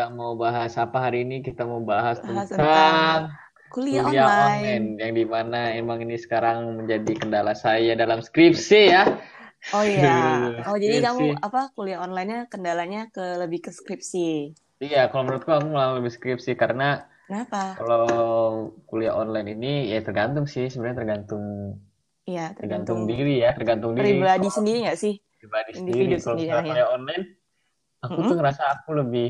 kita 0.00 0.16
mau 0.16 0.32
bahas 0.32 0.72
apa 0.80 0.96
hari 0.96 1.28
ini? 1.28 1.44
Kita 1.44 1.68
mau 1.68 1.84
bahas 1.84 2.24
Bahas 2.24 2.48
tentang 2.48 2.56
tentang 2.56 3.36
kuliah 3.68 4.00
kuliah 4.00 4.32
online. 4.32 4.40
online, 4.48 4.84
yang 4.96 5.12
di 5.12 5.24
mana 5.28 5.60
emang 5.76 5.98
ini 6.00 6.16
sekarang 6.16 6.80
menjadi 6.80 7.12
kendala 7.20 7.52
saya 7.52 7.92
dalam 7.92 8.24
skripsi 8.24 8.80
ya. 8.96 9.04
Oh 9.76 9.84
iya. 9.84 10.08
Oh 10.72 10.76
jadi 10.80 11.04
kamu 11.04 11.36
apa 11.36 11.60
kuliah 11.76 12.00
online-nya 12.00 12.48
kendalanya 12.48 13.12
ke 13.12 13.20
lebih 13.44 13.60
ke 13.68 13.70
skripsi. 13.76 14.56
Iya, 14.80 15.12
kalau 15.12 15.22
menurutku 15.28 15.52
aku 15.52 15.68
malah 15.68 16.00
lebih 16.00 16.12
skripsi 16.16 16.56
karena 16.56 17.04
Kenapa? 17.28 17.76
kalau 17.76 18.08
kuliah 18.88 19.12
online 19.20 19.52
ini 19.52 19.92
ya 19.92 20.00
tergantung 20.00 20.48
sih, 20.48 20.64
sebenarnya 20.72 20.96
tergantung 21.04 21.44
Iya, 22.24 22.56
tergantung 22.56 23.04
tergantung 23.04 23.20
diri 23.20 23.34
ya, 23.44 23.52
tergantung 23.52 23.92
diri. 24.00 24.16
pribadi 24.16 24.48
sendiri 24.48 24.78
nggak 24.88 24.96
sih? 24.96 25.14
pribadi 25.36 25.72
Individu 25.76 26.16
sendiri, 26.16 26.24
kalau 26.24 26.36
sendiri 26.40 26.48
misalnya 26.48 26.72
ya. 26.80 26.86
online, 26.96 27.24
aku 28.04 28.18
tuh 28.28 28.34
ngerasa 28.40 28.62
aku 28.80 28.90
lebih 29.00 29.28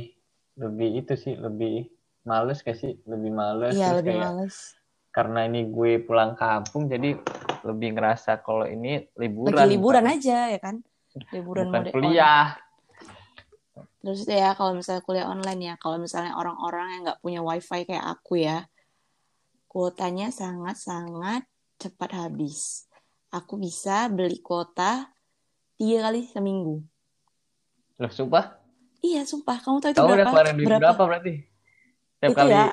lebih 0.59 1.04
itu 1.04 1.14
sih, 1.14 1.34
lebih 1.38 1.86
males 2.27 2.60
kayak 2.64 2.78
sih, 2.78 2.92
lebih 3.06 3.30
males 3.32 3.74
Iya, 3.77 3.98
lebih 3.98 4.04
kayak 4.06 4.27
males. 4.30 4.56
karena 5.10 5.41
ini 5.50 5.66
gue 5.66 6.02
pulang 6.06 6.38
kampung 6.38 6.86
jadi 6.86 7.18
lebih 7.66 7.98
ngerasa 7.98 8.41
kalau 8.46 8.64
ini 8.64 9.10
Lagi 9.10 9.20
liburan 9.20 9.66
liburan 9.66 10.05
bukan 10.06 10.14
aja 10.18 10.38
ya 10.55 10.58
kan? 10.62 10.77
Liburan 11.34 11.64
bukan 11.66 11.82
mode 11.82 11.91
kuliah. 11.92 12.46
Terus 14.00 14.24
ya 14.24 14.56
kalau 14.56 14.72
misalnya 14.72 15.02
kuliah 15.05 15.28
online 15.28 15.60
ya, 15.60 15.74
kalau 15.77 16.00
misalnya 16.00 16.32
orang-orang 16.32 16.86
yang 16.96 17.00
nggak 17.05 17.20
punya 17.20 17.41
wifi 17.44 17.84
kayak 17.84 18.06
aku 18.16 18.41
ya, 18.41 18.64
kuotanya 19.69 20.32
sangat-sangat 20.32 21.44
cepat 21.77 22.10
habis. 22.16 22.88
Aku 23.30 23.60
bisa 23.60 24.08
beli 24.08 24.41
kuota 24.41 25.12
tiga 25.77 26.08
kali 26.08 26.24
seminggu. 26.28 26.80
Loh, 28.00 28.12
sumpah? 28.12 28.59
Iya, 29.00 29.24
sumpah. 29.24 29.56
Kamu 29.61 29.80
tahu 29.80 29.91
itu 29.92 29.98
Kamu 29.98 30.08
udah 30.08 30.16
berapa? 30.16 30.30
keluarin 30.30 30.55
duit 30.56 30.66
Berapa? 30.69 30.83
berapa 30.84 31.02
berarti? 31.08 31.33
Tiap 32.20 32.30
Itu 32.30 32.36
kali 32.36 32.52
ya, 32.52 32.64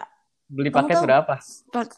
beli 0.47 0.69
kamu 0.71 0.77
paket 0.79 0.95
tahu 0.95 1.05
berapa? 1.07 1.33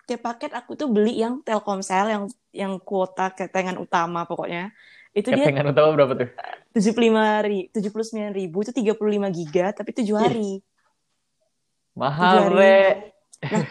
tiap 0.05 0.21
paket 0.21 0.51
aku 0.53 0.71
tuh 0.77 0.87
beli 0.89 1.13
yang 1.17 1.41
Telkomsel 1.41 2.05
yang 2.09 2.23
yang 2.53 2.73
kuota 2.77 3.33
ketengan 3.33 3.77
utama 3.77 4.25
pokoknya. 4.29 4.69
Itu 5.09 5.33
dia 5.33 5.49
Ketengan 5.49 5.73
utama 5.73 5.89
berapa 5.97 6.13
tuh? 6.13 6.29
75 6.77 7.45
ri, 7.49 7.59
79 7.73 8.29
ribu 8.37 8.61
itu 8.61 8.71
35 8.73 8.93
giga 9.33 9.65
tapi 9.73 9.89
7 9.97 10.05
Ih, 10.05 10.13
hari. 10.13 10.51
7 10.61 11.97
mahal. 11.97 12.35
Bre. 12.53 12.79
Nah, 13.41 13.65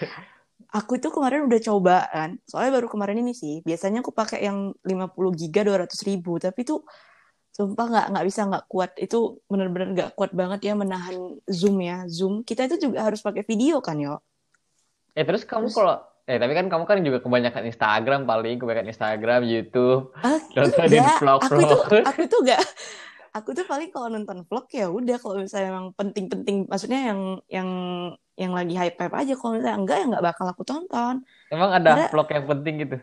aku 0.74 0.98
itu 0.98 1.08
kemarin 1.08 1.46
udah 1.46 1.60
coba 1.62 1.96
kan. 2.10 2.30
Soalnya 2.44 2.82
baru 2.82 2.90
kemarin 2.90 3.22
ini 3.22 3.32
sih. 3.32 3.62
Biasanya 3.62 4.02
aku 4.02 4.10
pakai 4.10 4.42
yang 4.42 4.74
50 4.82 5.14
giga 5.38 5.62
200 5.62 5.86
ribu. 6.08 6.42
Tapi 6.42 6.58
itu 6.66 6.82
sumpah 7.58 7.86
nggak 7.90 8.06
nggak 8.14 8.26
bisa 8.30 8.40
nggak 8.46 8.64
kuat. 8.70 8.94
Itu 8.94 9.42
bener-bener 9.50 9.88
nggak 9.98 10.10
kuat 10.14 10.30
banget 10.30 10.70
ya 10.70 10.78
menahan 10.78 11.42
Zoom 11.50 11.82
ya. 11.82 12.06
Zoom. 12.06 12.46
Kita 12.46 12.70
itu 12.70 12.78
juga 12.78 13.10
harus 13.10 13.18
pakai 13.18 13.42
video 13.42 13.82
kan 13.82 13.98
yo. 13.98 14.22
Eh, 15.18 15.26
terus 15.26 15.42
kamu 15.42 15.66
Terus 15.66 15.74
kalau 15.74 15.98
eh 16.28 16.36
tapi 16.38 16.52
kan 16.54 16.70
kamu 16.70 16.84
kan 16.86 17.02
juga 17.02 17.18
kebanyakan 17.18 17.62
Instagram 17.66 18.20
paling, 18.28 18.56
kebanyakan 18.62 18.88
Instagram, 18.94 19.40
YouTube, 19.48 20.14
ah 20.22 20.38
nontonin 20.54 21.02
enggak. 21.02 21.18
Aku 21.18 21.58
itu 21.58 21.74
vlog-vlog. 21.74 22.04
aku 22.06 22.20
itu 22.22 22.36
enggak. 22.46 22.62
Aku 23.34 23.48
tuh 23.52 23.66
paling 23.66 23.90
kalau 23.90 24.08
nonton 24.12 24.38
vlog 24.46 24.66
ya 24.70 24.86
udah 24.92 25.16
kalau 25.18 25.42
misalnya 25.42 25.68
emang 25.74 25.86
penting-penting 25.98 26.70
maksudnya 26.70 27.00
yang 27.10 27.20
yang 27.50 27.68
yang 28.38 28.52
lagi 28.54 28.78
hype-hype 28.78 29.16
aja 29.18 29.34
kalau 29.34 29.58
misalnya 29.58 29.78
enggak 29.82 29.96
ya 29.98 30.04
nggak 30.14 30.24
bakal 30.30 30.46
aku 30.46 30.62
tonton. 30.62 31.14
Emang 31.50 31.70
ada 31.74 31.90
Karena 31.96 32.06
vlog 32.14 32.28
yang 32.30 32.44
penting 32.46 32.74
gitu? 32.86 32.96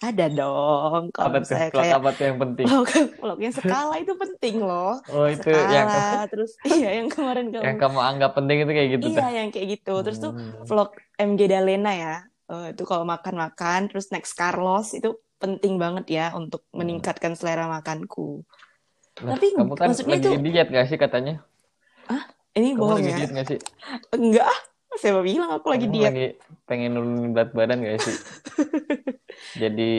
Ada 0.00 0.26
dong 0.32 1.12
kalau 1.12 1.28
Apa 1.28 1.38
tuh? 1.44 1.56
Vlog 1.60 1.72
kayak 1.76 1.96
apa 2.00 2.08
tuh 2.16 2.24
yang 2.28 2.38
penting? 2.40 2.66
vlog 2.66 2.88
vlognya 3.20 3.50
skala 3.52 3.94
itu 4.00 4.12
penting 4.16 4.56
loh. 4.64 4.92
Oh, 5.12 5.26
itu 5.28 5.48
yang 5.52 5.88
Skala 5.88 6.24
terus 6.32 6.50
iya 6.72 6.88
yang 6.98 7.08
kemarin 7.12 7.46
yang 7.52 7.76
kamu 7.76 7.80
kamu 7.84 7.98
anggap 8.00 8.30
penting 8.36 8.56
itu 8.64 8.72
kayak 8.72 8.88
gitu 8.96 9.06
tuh. 9.06 9.20
iya 9.20 9.26
yang 9.44 9.48
kayak 9.52 9.68
gitu. 9.76 9.94
Terus 10.04 10.18
tuh 10.18 10.32
Hmm. 10.32 10.64
vlog 10.68 10.90
MG 11.20 11.40
Dalena 11.46 11.92
ya. 11.92 12.14
Eh, 12.50 12.66
itu 12.74 12.82
kalau 12.82 13.04
makan-makan 13.06 13.80
terus 13.92 14.08
next 14.10 14.32
Carlos 14.34 14.90
itu 14.96 15.08
penting 15.36 15.76
banget 15.76 16.04
ya 16.10 16.26
untuk 16.32 16.64
Hmm. 16.72 16.80
meningkatkan 16.80 17.32
selera 17.36 17.68
makanku. 17.68 18.42
Lah, 19.20 19.36
Tapi 19.36 19.46
kamu 19.52 19.74
kan 19.76 19.88
maksudnya 19.92 20.16
lagi 20.16 20.24
itu 20.24 20.48
diet 20.48 20.68
gak 20.72 20.86
sih 20.88 20.96
katanya? 20.96 21.34
ah 22.08 22.24
ini 22.56 22.68
Kamu 22.72 22.80
bohong 22.80 22.98
lagi 22.98 23.10
ya? 23.12 23.16
diet 23.20 23.30
gak 23.36 23.46
sih? 23.46 23.58
Enggak. 24.16 24.54
Siapa 24.98 25.20
bilang 25.22 25.50
aku 25.54 25.70
lagi 25.70 25.86
Kamu 25.86 25.94
diet? 25.94 26.10
lagi 26.10 26.26
pengen 26.66 26.90
nurunin 26.98 27.30
berat 27.30 27.50
badan 27.54 27.78
gak 27.86 28.02
sih? 28.02 28.16
Jadi 29.62 29.90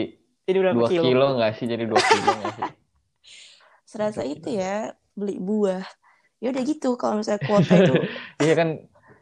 Jadi 0.44 0.56
berapa 0.60 0.76
2 0.76 0.88
kilo? 0.90 1.02
kilo 1.08 1.26
gak 1.40 1.52
sih? 1.56 1.66
Jadi 1.70 1.84
2 1.88 2.00
kilo 2.02 2.30
gak 2.36 2.52
sih? 2.60 2.68
Serasa 3.90 4.22
itu 4.24 4.48
ya 4.52 4.92
beli 5.16 5.36
buah. 5.40 5.84
Ya 6.42 6.50
udah 6.50 6.62
gitu 6.66 6.98
kalau 6.98 7.22
misalnya 7.22 7.40
kuota 7.46 7.74
itu 7.78 7.94
Iya 8.44 8.54
kan 8.58 8.68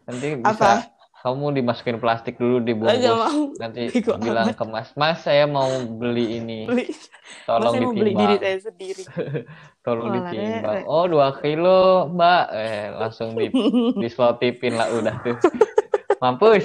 nanti 0.09 0.27
apa? 0.43 0.89
Kamu 1.21 1.53
dimasukin 1.53 2.01
plastik 2.01 2.41
dulu 2.41 2.65
dibungkus 2.65 2.97
mau. 3.05 3.53
nanti 3.61 3.93
Bego 3.93 4.17
bilang 4.17 4.49
amat 4.49 4.57
ke 4.57 4.65
mas 4.65 4.89
mas 4.97 5.21
saya 5.21 5.45
mau 5.45 5.69
beli 5.85 6.41
ini 6.41 6.65
beli. 6.71 6.89
Mas 6.89 7.45
tolong 7.45 7.75
saya 7.77 7.85
mau 7.85 7.93
beli 7.93 8.13
diri 8.17 8.37
ditimbang 8.37 8.41
saya 8.41 8.59
sendiri. 8.65 9.03
tolong 9.85 10.09
Walah, 10.09 10.17
ditimbang 10.33 10.79
Rere. 10.81 10.89
oh 10.89 11.05
2 11.07 11.43
kilo 11.45 11.81
mbak 12.09 12.45
eh 12.57 12.85
langsung 12.97 13.29
di 13.37 13.47
diselotipin 14.01 14.75
lah 14.81 14.89
udah 14.91 15.15
tuh 15.21 15.37
mampus 16.19 16.65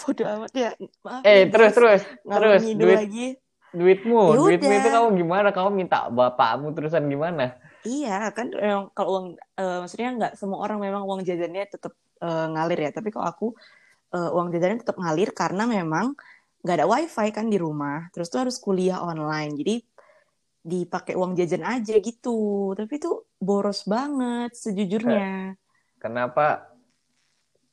Bodoh 0.00 0.26
amat 0.40 0.52
ya. 0.56 0.70
Maaf 1.04 1.22
eh 1.28 1.44
nih 1.44 1.52
terus 1.52 1.72
terus 1.76 2.02
terus 2.24 2.62
duit 2.72 2.98
lagi. 3.04 3.26
duitmu 3.70 4.22
Ya 4.32 4.36
duitmu 4.40 4.72
itu 4.80 4.88
kamu 4.88 5.08
gimana 5.20 5.48
kamu 5.52 5.68
minta 5.76 6.08
bapakmu 6.08 6.72
terusan 6.72 7.04
gimana 7.06 7.54
Iya 7.80 8.28
kan 8.36 8.52
memang 8.52 8.92
kalau 8.92 9.08
uang 9.16 9.26
eh, 9.56 9.78
maksudnya 9.80 10.08
nggak 10.16 10.32
semua 10.36 10.60
orang 10.60 10.80
memang 10.84 11.04
uang 11.04 11.20
jajannya 11.24 11.64
tetap 11.64 11.92
eh, 12.20 12.46
ngalir 12.52 12.78
ya. 12.88 12.90
Tapi 12.94 13.08
kalau 13.12 13.26
aku 13.26 13.46
eh, 14.16 14.30
uang 14.36 14.48
jajannya 14.52 14.78
tetap 14.80 14.96
ngalir 15.00 15.30
karena 15.32 15.64
memang 15.66 16.14
nggak 16.60 16.76
ada 16.76 16.86
wifi 16.88 17.28
kan 17.32 17.48
di 17.48 17.56
rumah. 17.56 18.08
Terus 18.12 18.28
tuh 18.28 18.46
harus 18.46 18.56
kuliah 18.60 19.00
online. 19.00 19.52
Jadi 19.56 19.76
dipakai 20.60 21.16
uang 21.16 21.32
jajan 21.36 21.64
aja 21.64 21.96
gitu. 21.96 22.72
Tapi 22.76 22.92
itu 23.00 23.10
boros 23.40 23.84
banget 23.88 24.52
sejujurnya. 24.56 25.56
kenapa 26.00 26.72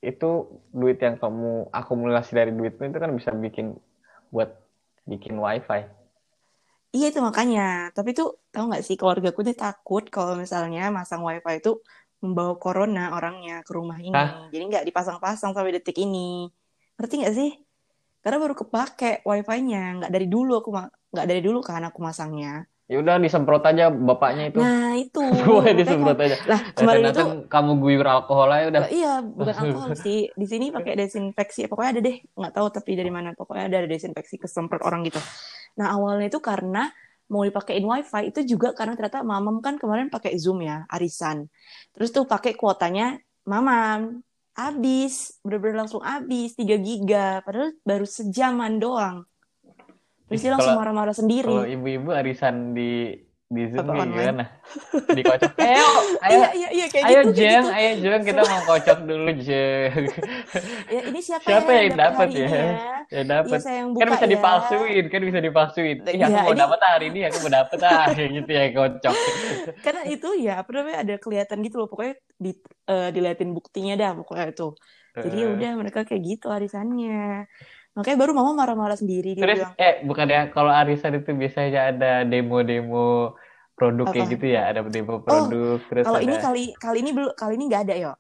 itu 0.03 0.62
duit 0.75 1.00
yang 1.00 1.16
kamu 1.16 1.72
akumulasi 1.72 2.35
dari 2.35 2.52
duitmu 2.52 2.91
itu 2.91 3.00
kan 3.00 3.12
bisa 3.16 3.31
bikin 3.31 3.74
buat 4.29 4.52
bikin 5.08 5.40
wifi 5.40 5.88
Iya 6.96 7.12
itu 7.12 7.19
makanya. 7.19 7.91
Tapi 7.91 8.16
tuh 8.16 8.40
tahu 8.50 8.72
nggak 8.72 8.84
sih 8.88 8.96
keluarga 8.96 9.29
aku 9.29 9.44
tuh 9.44 9.58
takut 9.58 10.03
kalau 10.08 10.34
misalnya 10.40 10.88
masang 10.88 11.22
wifi 11.22 11.59
itu 11.59 11.84
membawa 12.22 12.57
corona 12.57 13.13
orangnya 13.13 13.61
ke 13.61 13.72
rumah 13.73 14.01
Hah? 14.01 14.05
ini. 14.05 14.53
Jadi 14.53 14.63
nggak 14.73 14.85
dipasang-pasang 14.89 15.53
sampai 15.53 15.78
detik 15.78 15.97
ini. 16.01 16.50
Ngerti 16.97 17.13
nggak 17.22 17.35
sih? 17.35 17.51
Karena 18.25 18.38
baru 18.41 18.55
kepake 18.57 19.22
wifi-nya. 19.23 20.01
Nggak 20.01 20.11
dari 20.11 20.28
dulu 20.28 20.59
aku 20.59 20.69
nggak 21.13 21.28
dari 21.29 21.41
dulu 21.41 21.59
kan 21.61 21.85
aku 21.85 22.00
masangnya. 22.01 22.66
Ya 22.88 23.03
udah 23.03 23.19
disemprot 23.19 23.67
aja 23.67 23.91
bapaknya 23.91 24.47
itu. 24.47 24.63
Nah 24.63 24.95
itu 24.95 25.19
makanya 25.44 25.75
disemprot 25.75 26.19
aja. 26.23 26.38
lah 26.47 26.61
kemarin 26.72 27.03
itu 27.11 27.25
kamu 27.51 27.72
guyur 27.83 28.07
alkohol 28.07 28.47
aja 28.47 28.66
udah. 28.72 28.81
lah, 28.88 28.91
iya 28.95 29.13
bukan 29.19 29.55
alkohol 29.61 29.91
sih. 29.99 30.31
Di 30.31 30.45
sini 30.47 30.72
pakai 30.72 30.95
desinfeksi. 30.95 31.67
Pokoknya 31.67 31.99
ada 31.99 32.01
deh. 32.01 32.17
Nggak 32.34 32.53
tahu 32.55 32.67
tapi 32.72 32.95
dari 32.95 33.11
mana. 33.11 33.35
Pokoknya 33.35 33.67
ada 33.67 33.79
desinfeksi 33.85 34.39
kesemprot 34.39 34.81
orang 34.88 35.03
gitu. 35.03 35.19
Nah 35.78 35.94
awalnya 35.94 36.31
itu 36.31 36.39
karena 36.39 36.89
mau 37.27 37.43
dipakein 37.43 37.83
wifi 37.83 38.31
itu 38.31 38.55
juga 38.55 38.71
karena 38.71 38.95
ternyata 38.95 39.23
mamam 39.23 39.59
kan 39.59 39.75
kemarin 39.75 40.07
pakai 40.07 40.35
zoom 40.39 40.63
ya 40.63 40.88
arisan. 40.88 41.51
Terus 41.91 42.15
tuh 42.15 42.23
pakai 42.23 42.55
kuotanya 42.55 43.19
mamam 43.43 44.23
habis 44.57 45.37
bener-bener 45.45 45.85
langsung 45.85 46.01
habis 46.01 46.57
3 46.57 46.79
giga 46.81 47.43
padahal 47.43 47.75
baru 47.83 48.05
sejaman 48.07 48.79
doang. 48.79 49.27
Terus 50.27 50.39
dia 50.43 50.51
langsung 50.55 50.75
kalau 50.75 50.81
marah-marah 50.83 51.16
kalau 51.16 51.21
sendiri 51.23 51.55
ibu-ibu 51.71 52.09
arisan 52.11 52.75
di 52.75 53.16
di 53.47 53.63
Zoom 53.72 53.88
kayak 53.90 54.08
online 54.12 54.12
gimana? 54.12 54.44
Dikocok. 55.16 55.52
Ayo, 55.64 55.88
ayo, 56.20 56.40
iya 56.40 56.49
iya 56.52 56.70
iya 56.76 56.85
kayak 56.91 57.05
ayo 57.08 57.20
gitu 57.23 57.32
Jeng, 57.32 57.64
gitu 57.64 57.67
ayo 57.72 57.91
Jeng, 58.03 58.22
kita 58.28 58.41
mau 58.44 58.61
kocok 58.64 58.99
dulu 59.08 59.32
Jeng. 59.40 60.03
ya 60.94 61.02
ini 61.08 61.20
siapa 61.23 61.47
Siapa 61.47 61.70
ya 61.72 61.82
yang 61.82 61.88
yang 61.88 61.96
dapat 61.96 62.29
ya? 62.35 62.47
ini 62.47 62.52
ya 62.52 62.67
Ya 63.08 63.23
iya 63.23 63.23
dapat. 63.23 63.59
yang 63.64 63.88
Kan 63.96 64.08
bisa 64.11 64.26
ya 64.28 64.32
dipalsuin, 64.35 65.03
kan 65.08 65.22
bisa 65.23 65.40
dipalsuin. 65.40 65.97
Aku 66.03 66.11
ya 66.20 66.28
mau 66.44 66.52
ini 66.52 66.59
dapat 66.59 66.79
hari 66.84 67.05
ini, 67.08 67.20
aku 67.23 67.38
mau 67.47 67.52
dapat 67.55 67.79
ah, 67.88 68.05
gitu 68.11 68.52
ya 68.52 68.64
kocok. 68.76 69.16
karena 69.84 70.02
itu 70.11 70.28
ya 70.43 70.52
apa 70.61 70.70
namanya 70.76 70.97
ada 71.08 71.16
kelihatan 71.23 71.58
gitu 71.64 71.76
loh 71.79 71.88
pokoknya 71.88 72.16
di, 72.35 72.52
eh, 72.91 73.09
diliatin 73.16 73.52
buktinya 73.55 73.93
dah 73.96 74.11
pokoknya 74.20 74.46
itu 74.52 74.67
jadi 75.17 75.38
ya 75.40 75.47
Eh, 75.50 75.53
udah 75.55 75.72
mereka 75.82 76.00
kayak 76.05 76.22
gitu 76.28 76.47
arisannya 76.52 77.47
makanya 77.97 78.17
baru 78.22 78.32
mama 78.38 78.53
marah-marah 78.53 78.94
sendiri 78.94 79.34
dia 79.34 79.41
Terus, 79.41 79.58
bilang. 79.66 79.73
eh 79.82 79.94
bukan 80.05 80.28
ya, 80.29 80.41
kalau 80.53 80.70
arisan 80.70 81.17
itu 81.17 81.34
biasanya 81.34 81.90
ada 81.90 82.11
demo-demo 82.22 83.34
produk 83.73 84.05
kayak 84.14 84.28
gitu 84.38 84.46
ya, 84.53 84.70
ada 84.70 84.85
demo 84.85 85.17
oh 85.17 85.22
produk, 85.26 85.82
terus 85.90 86.05
kalau 86.05 86.20
ini 86.22 86.35
ada, 86.38 86.44
kali 86.46 86.64
kali 86.78 86.97
ini 87.02 87.11
belum 87.17 87.32
kali 87.34 87.53
ini 87.58 87.66
nggak 87.73 87.84
ada 87.90 87.96
yo. 87.97 88.14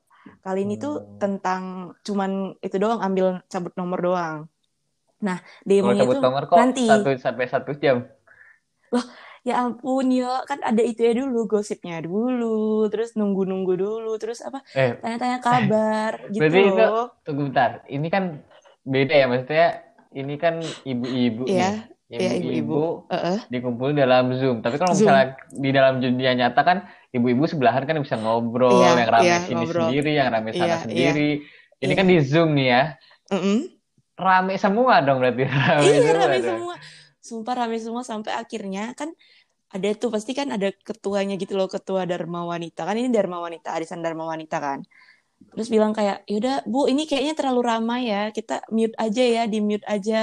Kali 0.43 0.59
ini 0.65 0.75
tuh 0.75 0.99
hmm, 0.99 1.17
tentang 1.21 1.61
cuman 2.03 2.57
itu 2.59 2.75
doang 2.81 2.99
ambil 2.99 3.39
cabut 3.47 3.73
nomor 3.79 3.99
doang. 4.01 4.37
Nah 5.23 5.37
demonya 5.63 6.03
cabut 6.03 6.15
tuh 6.19 6.23
nomor 6.25 6.43
kok 6.49 6.57
nanti. 6.57 6.85
satu 6.89 7.09
sampai 7.15 7.45
satu 7.47 7.71
jam. 7.77 7.97
loh 8.93 9.05
Ya 9.47 9.63
ampun 9.63 10.11
ya, 10.11 10.43
kan 10.43 10.59
ada 10.59 10.83
itu 10.83 11.07
ya 11.07 11.15
dulu, 11.15 11.47
gosipnya 11.47 12.03
dulu, 12.03 12.83
terus 12.91 13.15
nunggu-nunggu 13.15 13.79
dulu, 13.79 14.19
terus 14.19 14.43
apa, 14.43 14.59
Eh, 14.75 14.91
tanya-tanya 14.99 15.39
kabar, 15.39 16.19
gitu 16.35 16.43
berarti 16.43 16.59
itu 16.67 16.87
tunggu 17.23 17.41
bentar. 17.47 17.71
Ini 17.87 18.07
kan 18.11 18.23
beda 18.87 19.13
ya 19.13 19.25
maksudnya. 19.27 19.67
Ini 20.07 20.33
kan 20.39 20.57
ibu-ibu 20.81 21.43
nih. 21.45 21.59
iya, 22.07 22.31
ibu-ibu. 22.31 22.39
Ibu-ibu 22.39 22.83
Heeh. 23.11 23.37
dikumpul 23.51 23.91
dalam 23.91 24.31
Zoom. 24.33 24.63
Tapi 24.63 24.79
kalau 24.79 24.95
Zoom. 24.95 25.11
misalnya 25.11 25.27
di 25.51 25.69
dalam 25.69 25.99
dunia 25.99 26.31
nyata 26.33 26.61
kan 26.63 26.77
ibu-ibu 27.11 27.43
sebelahan 27.43 27.83
kan 27.83 27.99
bisa 27.99 28.15
ngobrol, 28.15 28.71
Iya, 28.71 28.95
yang 28.95 29.11
rame 29.11 29.27
iya, 29.27 29.37
sini 29.43 29.55
ngobrol. 29.59 29.91
sendiri, 29.91 30.11
yang 30.15 30.29
rame 30.31 30.49
sana 30.51 30.63
Iya, 30.63 30.71
iya, 30.71 30.79
sendiri. 30.81 31.29
Ini 31.77 31.91
iya. 31.93 31.97
kan 31.99 32.05
di 32.07 32.17
Zoom 32.23 32.49
nih 32.55 32.67
ya. 32.71 32.83
Mm-mm. 33.35 33.57
Rame 34.17 34.53
semua 34.57 34.95
dong 35.03 35.17
berarti. 35.19 35.43
Rame 35.45 35.81
Iya, 35.83 35.99
semua 36.01 36.15
rame 36.23 36.37
dong. 36.39 36.47
semua. 36.47 36.75
Sumpah 37.19 37.53
rame 37.59 37.77
semua 37.77 38.03
sampai 38.07 38.31
akhirnya 38.33 38.95
kan 38.95 39.11
ada 39.67 39.87
tuh 39.93 40.07
pasti 40.07 40.31
kan 40.31 40.47
ada 40.47 40.71
ketuanya 40.71 41.35
gitu 41.35 41.59
loh, 41.59 41.67
ketua 41.67 42.07
Dharma 42.07 42.47
Wanita. 42.47 42.87
Kan 42.87 42.95
ini 42.95 43.11
Dharma 43.11 43.43
Wanita, 43.43 43.75
arisan 43.75 43.99
Dharma 43.99 44.23
Wanita 44.23 44.57
kan. 44.57 44.79
Terus 45.53 45.69
bilang 45.75 45.91
kayak, 45.97 46.17
yaudah 46.31 46.55
Bu, 46.71 46.79
ini 46.91 47.01
kayaknya 47.09 47.33
terlalu 47.39 47.61
ramai 47.71 47.99
ya, 48.13 48.17
kita 48.37 48.53
mute 48.75 48.95
aja 49.03 49.21
ya, 49.35 49.41
di 49.53 49.57
mute 49.69 49.85
aja. 49.93 50.15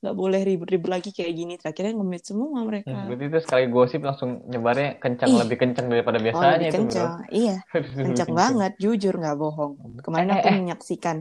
Nggak 0.00 0.14
boleh 0.20 0.40
ribut-ribut 0.48 0.90
lagi 0.94 1.10
kayak 1.16 1.32
gini. 1.38 1.52
Terakhirnya 1.60 1.92
nge-mute 1.98 2.26
semua 2.30 2.60
Hmm, 2.84 2.96
mereka. 2.96 2.98
berarti 3.08 3.24
itu 3.32 3.38
sekali 3.44 3.64
gosip 3.74 4.00
langsung 4.08 4.30
nyebarnya 4.50 4.88
kencang, 5.02 5.30
Ih. 5.32 5.40
lebih 5.40 5.56
kencang 5.62 5.86
daripada 5.92 6.18
Oh, 6.34 6.42
biasanya 6.44 6.52
lebih 6.52 6.68
itu, 6.72 6.80
bro. 6.90 7.00
kencang. 7.00 7.10
Iya, 7.36 7.52
kencang 8.02 8.30
banget, 8.40 8.70
jujur 8.82 9.12
nggak 9.20 9.36
bohong. 9.40 9.72
Kemarin 10.04 10.30
Eh, 10.30 10.36
aku 10.36 10.48
eh. 10.52 10.56
menyaksikan. 10.58 11.16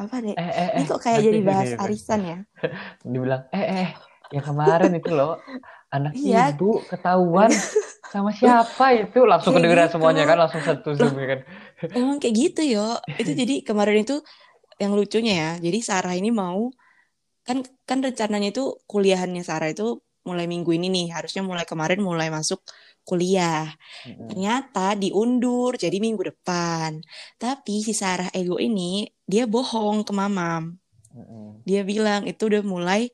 Apa 0.00 0.16
deh? 0.24 0.36
Eh, 0.38 0.50
eh, 0.62 0.68
Ini 0.74 0.82
eh. 0.82 0.86
kok 0.90 1.00
kayak 1.04 1.20
Nanti 1.20 1.26
jadi 1.26 1.40
bahas 1.48 1.70
arisan 1.82 2.20
ya? 2.30 2.36
dibilang, 3.12 3.42
eh, 3.54 3.66
eh, 3.82 3.88
yang 4.34 4.44
kemarin 4.48 4.92
itu 4.98 5.10
loh, 5.18 5.42
anak 5.94 6.14
Iya. 6.18 6.38
ibu 6.38 6.84
ketahuan 6.90 7.52
sama 8.12 8.30
siapa 8.32 8.84
itu 8.96 9.18
langsung 9.28 9.52
kedengeran 9.56 9.88
gitu. 9.90 9.94
semuanya 9.94 10.24
kan 10.28 10.36
langsung 10.40 10.62
satu 10.64 10.96
zoom 10.96 11.14
ya 11.20 11.26
kan 11.36 11.40
Emang 11.94 12.18
kayak 12.18 12.34
gitu 12.34 12.60
yo. 12.64 12.98
Itu 13.20 13.32
jadi 13.34 13.54
kemarin 13.68 14.02
itu 14.02 14.20
yang 14.82 14.92
lucunya 14.94 15.34
ya. 15.34 15.50
Jadi 15.62 15.78
Sarah 15.82 16.14
ini 16.14 16.30
mau 16.34 16.70
kan 17.46 17.64
kan 17.88 18.04
rencananya 18.04 18.52
itu 18.52 18.76
kuliahannya 18.84 19.40
Sarah 19.40 19.72
itu 19.72 20.02
mulai 20.26 20.44
minggu 20.44 20.70
ini 20.74 20.90
nih. 20.92 21.06
Harusnya 21.14 21.42
mulai 21.46 21.64
kemarin 21.64 22.00
mulai 22.02 22.28
masuk 22.28 22.60
kuliah. 23.08 23.72
Ternyata 24.04 24.98
diundur 24.98 25.80
jadi 25.80 25.96
minggu 25.96 26.22
depan. 26.34 27.00
Tapi 27.40 27.80
si 27.80 27.96
Sarah 27.96 28.28
ego 28.36 28.60
ini 28.60 29.08
dia 29.24 29.48
bohong 29.48 30.04
ke 30.04 30.12
Mamam. 30.12 30.76
Dia 31.64 31.82
bilang 31.84 32.28
itu 32.28 32.48
udah 32.48 32.62
mulai 32.64 33.08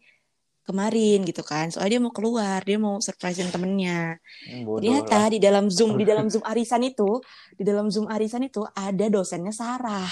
kemarin 0.64 1.22
gitu 1.28 1.44
kan. 1.44 1.68
Soalnya 1.70 1.96
dia 1.96 2.02
mau 2.02 2.12
keluar, 2.12 2.60
dia 2.64 2.80
mau 2.80 2.98
surprisein 2.98 3.52
temennya. 3.52 4.16
bodoh 4.64 4.80
Ternyata 4.80 5.16
lah 5.16 5.28
di 5.30 5.38
dalam 5.38 5.68
Zoom, 5.68 6.00
di 6.00 6.04
dalam 6.08 6.26
Zoom 6.32 6.42
arisan 6.42 6.82
itu, 6.82 7.20
di 7.54 7.62
dalam 7.62 7.92
Zoom 7.92 8.08
arisan 8.08 8.42
itu 8.48 8.64
ada 8.72 9.06
dosennya 9.12 9.52
Sarah. 9.52 10.08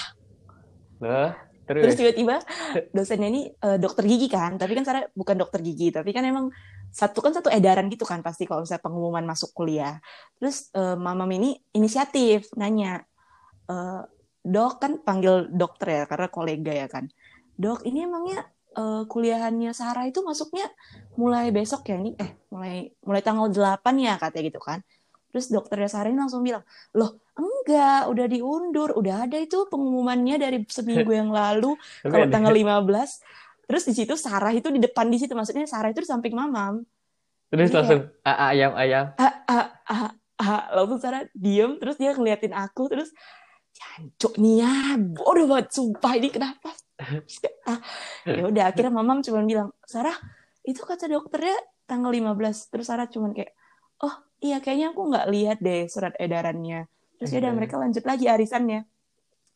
Loh, 1.03 1.33
Terus 1.63 1.95
terus 1.95 1.95
tiba-tiba 1.95 2.35
dosennya 2.91 3.29
ini 3.31 3.41
eh, 3.47 3.77
dokter 3.79 4.03
gigi 4.03 4.27
kan, 4.27 4.59
tapi 4.59 4.75
kan 4.75 4.83
Sarah 4.83 5.07
bukan 5.15 5.35
dokter 5.39 5.63
gigi, 5.63 5.95
tapi 5.95 6.11
kan 6.11 6.27
emang 6.27 6.51
satu 6.91 7.23
kan 7.23 7.31
satu 7.31 7.47
edaran 7.49 7.87
gitu 7.87 8.03
kan 8.03 8.19
pasti 8.21 8.43
kalau 8.43 8.67
misalnya 8.67 8.83
pengumuman 8.83 9.23
masuk 9.23 9.55
kuliah. 9.55 10.03
Terus 10.37 10.67
eh, 10.75 10.97
Mamam 10.99 11.31
ini 11.31 11.55
inisiatif 11.71 12.51
nanya, 12.59 13.07
eh, 13.71 14.01
dok 14.43 14.73
kan 14.83 14.99
panggil 15.07 15.47
dokter 15.55 16.03
ya 16.03 16.03
karena 16.03 16.27
kolega 16.27 16.73
ya 16.75 16.87
kan. 16.91 17.07
Dok 17.55 17.87
ini 17.87 18.03
emangnya 18.03 18.43
eh, 18.73 19.03
kuliahannya 19.07 19.71
Sarah 19.71 20.05
itu 20.05 20.19
masuknya 20.21 20.67
mulai 21.15 21.49
besok 21.49 21.85
ya 21.87 21.97
nih, 21.97 22.13
eh 22.17 22.31
mulai 22.49 22.89
mulai 23.01 23.21
tanggal 23.21 23.47
8 23.47 23.95
ya 23.97 24.17
katanya 24.17 24.43
gitu 24.49 24.61
kan. 24.61 24.81
Terus 25.29 25.49
dokternya 25.49 25.89
Sarah 25.89 26.09
ini 26.09 26.19
langsung 26.19 26.41
bilang, 26.41 26.61
loh 26.93 27.17
enggak, 27.33 28.05
udah 28.05 28.25
diundur, 28.29 28.89
udah 28.93 29.25
ada 29.25 29.37
itu 29.37 29.65
pengumumannya 29.65 30.37
dari 30.37 30.57
seminggu 30.65 31.09
yang 31.19 31.29
lalu 31.29 31.73
kalau 32.05 32.25
tanggal 32.29 32.53
15 32.53 33.21
terus 33.63 33.87
di 33.87 33.95
situ 33.95 34.13
Sarah 34.13 34.51
itu 34.51 34.67
di 34.69 34.77
depan 34.77 35.07
di 35.07 35.17
situ 35.17 35.31
maksudnya 35.33 35.63
Sarah 35.63 35.89
itu 35.89 36.03
di 36.03 36.09
samping 36.09 36.35
Mamam 36.35 36.83
terus 37.47 37.71
Iya. 37.71 37.77
langsung 37.79 38.01
"Ah, 38.21 38.35
ah, 38.35 38.49
ayam 38.51 38.71
ayam 38.75 39.05
ah, 39.15 39.33
ah, 39.47 39.67
ah, 39.87 40.11
ah. 40.37 40.61
langsung 40.75 40.99
Sarah 40.99 41.23
diem 41.31 41.79
terus 41.79 41.95
dia 41.95 42.11
ngeliatin 42.11 42.51
aku 42.51 42.91
terus 42.91 43.09
jancuk 43.71 44.35
nih 44.35 44.61
ya 44.61 44.73
bodoh 44.99 45.47
banget 45.47 45.71
sumpah 45.71 46.13
ini 46.19 46.27
kenapa 46.27 46.75
ah. 47.65 47.79
ya 48.23 48.43
udah 48.45 48.63
akhirnya 48.69 48.93
Mamam 48.93 49.19
cuma 49.19 49.41
bilang 49.43 49.69
Sarah 49.83 50.15
itu 50.61 50.79
kata 50.79 51.07
dokternya 51.07 51.57
tanggal 51.83 52.09
15 52.09 52.33
terus 52.69 52.87
Sarah 52.87 53.07
cuma 53.07 53.31
kayak 53.31 53.51
oh 53.99 54.13
iya 54.39 54.59
kayaknya 54.59 54.91
aku 54.91 55.01
nggak 55.09 55.27
lihat 55.27 55.57
deh 55.59 55.87
surat 55.87 56.13
edarannya 56.15 56.85
terus 57.17 57.29
ya 57.29 57.39
udah 57.39 57.51
Hmm. 57.51 57.59
mereka 57.59 57.75
lanjut 57.77 58.03
lagi 58.03 58.25
arisannya 58.27 58.85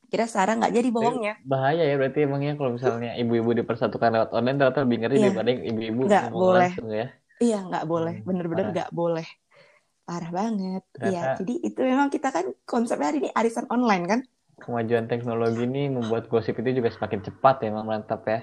kira 0.08 0.24
Sarah 0.24 0.56
nggak 0.56 0.72
jadi 0.72 0.90
bohongnya 0.90 1.34
bahaya 1.44 1.84
ya 1.84 1.96
berarti 1.96 2.24
emangnya 2.24 2.56
kalau 2.56 2.72
misalnya 2.74 3.12
ibu-ibu 3.16 3.52
dipersatukan 3.54 4.10
lewat 4.10 4.30
online 4.32 4.56
ternyata 4.56 4.80
lebih 4.84 4.98
ngeri 5.04 5.16
Iya. 5.16 5.24
daripada 5.28 5.50
yang 5.52 5.64
ibu-ibu 5.66 6.02
Nggak 6.06 6.28
boleh. 6.32 6.72
langsung 6.72 6.90
ya 6.90 7.08
Iya, 7.38 7.60
nggak 7.62 7.86
boleh. 7.86 8.16
Hmm, 8.18 8.26
Bener-bener 8.26 8.66
parah. 8.66 8.74
nggak 8.74 8.90
boleh. 8.90 9.28
Parah 10.02 10.32
banget. 10.34 10.84
Iya, 10.98 11.38
jadi 11.38 11.54
itu 11.62 11.80
memang 11.86 12.10
kita 12.10 12.34
kan 12.34 12.50
konsepnya 12.66 13.14
hari 13.14 13.22
ini 13.22 13.30
arisan 13.30 13.70
online 13.70 14.04
kan? 14.10 14.20
Kemajuan 14.62 15.06
teknologi 15.12 15.64
ini 15.70 15.90
membuat 15.92 16.28
gosip 16.32 16.58
itu 16.62 16.82
juga 16.82 16.90
semakin 16.90 17.22
cepat 17.24 17.56
ya 17.64 17.68
emang 17.74 17.86
mantap 17.88 18.22
ya 18.28 18.40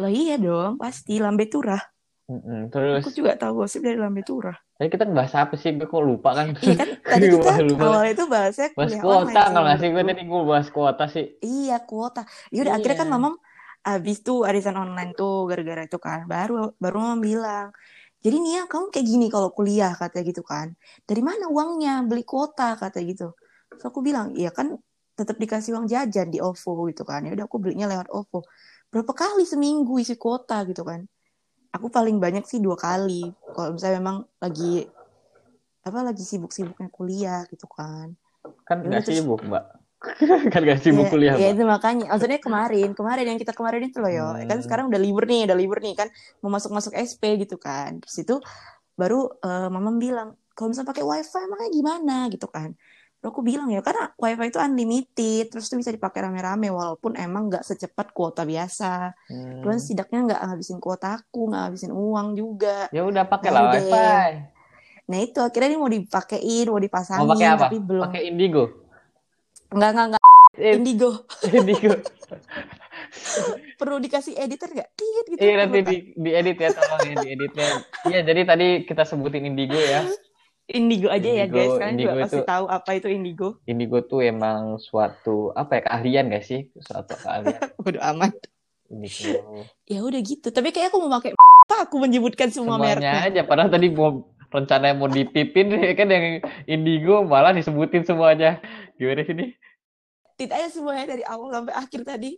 Loh 0.00 0.08
iya 0.12 0.36
dong, 0.36 0.76
pasti 0.80 1.20
lambe 1.20 1.48
turah. 1.48 1.80
Mm-mm. 2.26 2.74
terus 2.74 3.06
Aku 3.06 3.14
juga 3.14 3.38
tahu 3.38 3.62
gosip 3.62 3.86
dari 3.86 3.94
lambe 3.96 4.26
turah. 4.26 4.56
tadi 4.76 4.88
kita 4.90 5.06
ngebahas 5.06 5.34
apa 5.46 5.54
sih 5.56 5.72
gue 5.78 5.86
kok 5.86 6.02
lupa 6.04 6.30
kan 6.34 6.46
Iya 6.58 6.74
kan, 6.74 6.88
tadi 7.12 7.26
kita 7.32 7.50
Lupa, 7.64 7.84
awalnya 7.86 8.10
itu 8.18 8.24
bahasnya 8.26 8.68
bahas 8.76 8.94
kuota 8.98 9.40
nggak 9.52 9.76
sih 9.80 9.88
gue 9.94 10.02
tadi 10.04 10.22
gue 10.26 10.42
bahas 10.42 10.68
kuota 10.74 11.04
sih 11.08 11.24
Iya, 11.40 11.76
kuota. 11.86 12.20
Yaudah, 12.52 12.72
Iya. 12.74 12.76
akhirnya 12.82 12.98
kan 12.98 13.08
mamam 13.14 13.34
abis 13.86 14.16
tuh 14.26 14.42
arisan 14.42 14.74
online 14.74 15.14
tuh 15.14 15.46
gara-gara 15.46 15.82
itu 15.86 15.98
kan. 16.02 16.26
Baru 16.26 16.74
baru 16.82 16.96
mamam 16.98 17.20
bilang, 17.22 17.66
jadi 18.24 18.36
nih 18.42 18.52
ya 18.58 18.62
kamu 18.66 18.84
kayak 18.90 19.06
gini 19.06 19.26
kalau 19.30 19.48
kuliah 19.54 19.92
katanya 19.94 20.24
gitu 20.34 20.42
kan. 20.42 20.74
Dari 21.08 21.22
mana 21.22 21.46
uangnya 21.48 22.02
beli 22.04 22.26
kuota 22.26 22.74
katanya 22.74 23.06
gitu. 23.14 23.26
Terus 23.70 23.84
aku 23.86 24.00
bilang, 24.02 24.34
iya 24.34 24.50
kan 24.50 24.74
tetap 25.16 25.36
dikasih 25.36 25.72
uang 25.74 25.88
jajan 25.88 26.28
di 26.28 26.38
OVO 26.38 26.86
gitu 26.86 27.02
kan. 27.02 27.24
Ya 27.24 27.32
udah 27.32 27.48
aku 27.48 27.56
belinya 27.56 27.88
lewat 27.88 28.12
OVO. 28.12 28.44
Berapa 28.92 29.12
kali 29.12 29.42
seminggu 29.42 29.96
isi 29.96 30.14
kuota 30.14 30.60
gitu 30.68 30.84
kan. 30.84 31.08
Aku 31.72 31.88
paling 31.88 32.20
banyak 32.20 32.44
sih 32.44 32.60
dua 32.60 32.76
kali. 32.76 33.32
Kalau 33.50 33.74
misalnya 33.74 33.98
memang 33.98 34.16
lagi 34.38 34.84
apa 35.82 36.02
lagi 36.02 36.20
sibuk-sibuknya 36.20 36.92
kuliah 36.92 37.42
gitu 37.48 37.64
kan. 37.66 38.12
kan 38.62 38.84
Ya 38.84 38.86
nggak 38.86 39.02
terus- 39.08 39.18
sibuk 39.22 39.40
mbak 39.42 39.64
kan 40.52 40.60
nggak 40.60 40.80
sibuk 40.84 41.08
Ya, 41.08 41.10
kuliah 41.10 41.34
ya 41.34 41.48
mbak 41.48 41.54
itu 41.56 41.62
makanya. 41.64 42.06
Maksudnya 42.12 42.38
kemarin, 42.38 42.88
kemarin 42.92 43.24
yang 43.32 43.38
kita 43.40 43.52
kemarin 43.56 43.88
itu 43.88 43.98
loh 43.98 44.12
yo. 44.12 44.26
Kan 44.44 44.58
Hmm. 44.60 44.64
sekarang 44.64 44.84
udah 44.92 45.00
libur 45.00 45.24
nih, 45.24 45.48
udah 45.48 45.56
libur 45.56 45.78
nih 45.80 45.96
kan. 45.96 46.08
Mau 46.44 46.52
masuk-masuk 46.52 46.92
SP 46.92 47.40
gitu 47.40 47.56
kan. 47.56 47.96
Terus 48.04 48.16
itu 48.20 48.34
baru 48.94 49.32
eh, 49.40 49.68
mama 49.68 49.90
bilang, 49.96 50.28
kalau 50.52 50.70
misalnya 50.70 50.92
pakai 50.92 51.04
wifi 51.04 51.38
emangnya 51.38 51.68
gimana 51.70 52.16
gitu 52.28 52.46
kan. 52.46 52.76
Terus 53.16 53.32
aku 53.32 53.42
bilang 53.42 53.68
ya 53.72 53.80
karena 53.82 54.12
wifi 54.20 54.52
itu 54.52 54.58
unlimited, 54.60 55.44
terus 55.50 55.66
tuh 55.66 55.80
bisa 55.80 55.90
dipakai 55.90 56.28
rame-rame 56.28 56.68
walaupun 56.70 57.16
emang 57.16 57.50
nggak 57.50 57.64
secepat 57.64 58.12
kuota 58.12 58.46
biasa. 58.46 59.16
Hmm. 59.28 59.64
Cuman 59.64 59.78
setidaknya 59.80 60.18
nggak 60.32 60.40
ngabisin 60.46 60.78
kuota 60.78 61.18
aku, 61.18 61.50
nggak 61.50 61.60
ngabisin 61.66 61.92
uang 61.92 62.28
juga. 62.38 62.86
ya 62.94 63.02
udah 63.02 63.24
pakai 63.26 63.50
lah 63.50 63.72
wifi 63.72 64.54
Nah 65.06 65.18
itu 65.22 65.38
akhirnya 65.38 65.68
ini 65.70 65.78
mau 65.78 65.90
dipakein, 65.90 66.66
mau 66.66 66.82
dipasangin, 66.82 67.22
mau 67.22 67.32
pakai 67.34 67.46
apa 67.46 67.70
tapi 67.70 67.78
belum. 67.78 68.04
pakai 68.10 68.22
Indigo 68.26 68.64
Nggak, 69.66 69.90
nggak, 69.94 70.06
nggak. 70.14 70.22
Eh, 70.56 70.74
Indigo. 70.78 71.10
Indigo 71.58 71.92
Perlu 73.80 73.96
dikasih 74.00 74.34
editor 74.40 74.72
nggak? 74.72 74.88
Gitu. 74.96 75.36
Iya 75.36 75.54
nanti 75.62 75.78
di, 75.84 75.96
diedit 76.16 76.56
ya 76.58 76.70
tolong 76.72 77.02
ya 77.04 77.14
dieditnya. 77.20 77.68
Iya 78.08 78.20
jadi 78.24 78.40
tadi 78.48 78.66
kita 78.88 79.02
sebutin 79.04 79.44
Indigo 79.46 79.76
ya. 79.76 80.06
Indigo 80.66 81.06
aja 81.06 81.22
ya 81.22 81.44
Indigo- 81.44 81.54
guys, 81.54 81.72
kalian 81.76 81.94
Indigo 81.94 82.10
juga 82.10 82.22
pasti 82.22 82.36
itu- 82.36 82.48
tahu 82.48 82.64
apa 82.66 82.90
itu 82.92 83.08
indigo. 83.08 83.48
Indigo 83.64 83.98
tuh 84.02 84.20
emang 84.20 84.60
suatu 84.76 85.50
apa 85.52 85.78
ya 85.78 85.82
keahlian 85.84 86.24
gak 86.28 86.42
sih? 86.42 86.60
Suatu 86.76 87.14
keahlian 87.14 87.60
Bodo 87.78 88.00
amat. 88.04 88.34
Indigo. 88.86 89.62
Ya 89.84 90.00
udah 90.00 90.20
gitu. 90.20 90.48
Tapi 90.48 90.70
kayak 90.70 90.90
aku 90.90 90.98
mau 91.00 91.12
pakai 91.12 91.30
apa 91.66 91.76
aku 91.82 91.96
menyebutkan 91.96 92.50
semua 92.50 92.76
Semuanya 92.76 92.98
mereknya. 92.98 93.22
aja. 93.24 93.42
Padahal 93.42 93.70
tadi 93.70 93.86
mau 93.88 94.10
rencananya 94.46 94.94
mau 94.94 95.06
dipipin 95.06 95.70
ya 95.70 95.92
kan 95.92 96.06
yang 96.06 96.26
Indigo 96.64 97.22
malah 97.22 97.50
disebutin 97.50 98.02
semuanya. 98.02 98.58
Gimana 98.94 99.22
sih 99.22 99.34
ini? 99.34 99.46
Tit 100.34 100.50
aja 100.50 100.66
semuanya 100.66 101.06
dari 101.08 101.22
awal 101.22 101.50
sampai 101.52 101.74
akhir 101.74 102.02
tadi. 102.02 102.30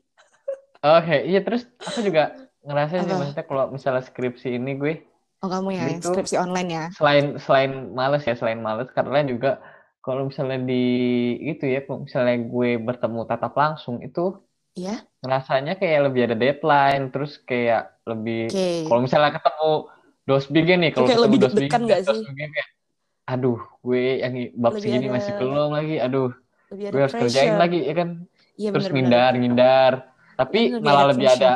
Oke, 0.79 1.17
iya 1.25 1.41
terus 1.41 1.65
aku 1.77 2.01
juga 2.03 2.37
ngerasa 2.61 3.01
sih 3.01 3.11
maksudnya 3.11 3.43
kalau 3.43 3.65
misalnya 3.69 4.01
skripsi 4.01 4.55
ini 4.55 4.73
gue 4.75 4.95
Oh 5.39 5.47
kamu 5.47 5.69
ya, 5.71 5.85
Itu- 5.89 6.11
skripsi 6.11 6.35
online 6.37 6.69
ya. 6.69 6.85
selain 6.91 7.39
selain 7.39 7.73
males 7.91 8.23
ya 8.23 8.35
selain 8.35 8.59
males 8.59 8.91
karena 8.91 9.23
juga 9.23 9.63
kalau 10.01 10.27
misalnya 10.27 10.59
di 10.61 10.83
itu 11.47 11.63
ya 11.63 11.81
kalau 11.81 12.03
misalnya 12.03 12.37
gue 12.41 12.71
bertemu 12.77 13.21
tatap 13.25 13.55
langsung 13.55 14.01
itu 14.01 14.35
Iya. 14.75 15.03
ngerasanya 15.21 15.75
kayak 15.75 16.01
lebih 16.05 16.21
ada 16.25 16.35
deadline 16.35 17.11
terus 17.11 17.39
kayak 17.41 17.99
lebih 18.05 18.47
Oke. 18.47 18.69
kalau 18.85 19.01
misalnya 19.01 19.31
ketemu 19.33 19.71
dosbing 20.25 20.65
nih 20.67 20.91
kalau 20.91 21.07
ketemu 21.07 21.25
lebih 21.25 21.39
dosbing 21.41 21.61
deg-degan 21.63 21.83
nggak 21.85 22.01
sih? 22.05 22.21
kayak 22.27 22.67
aduh 23.29 23.61
gue 23.79 24.03
yang 24.19 24.33
bab 24.55 24.73
Lebih 24.73 24.83
segini 24.83 25.05
ada- 25.05 25.15
masih 25.15 25.33
belum 25.37 25.71
lagi 25.71 25.97
aduh 25.99 26.31
lebih 26.69 26.85
gue 26.89 27.01
harus 27.01 27.15
kerjain 27.15 27.31
pressure. 27.49 27.59
lagi 27.59 27.81
ya 27.81 27.95
kan 27.95 28.09
Iya 28.55 28.69
terus 28.73 28.85
bener-bener. 28.85 29.03
ngindar 29.07 29.33
ngindar 29.37 29.93
tapi 30.35 30.61
Lebih 30.69 30.83
malah 30.83 30.99
ada 31.01 31.11
lebih 31.13 31.29
ada 31.29 31.51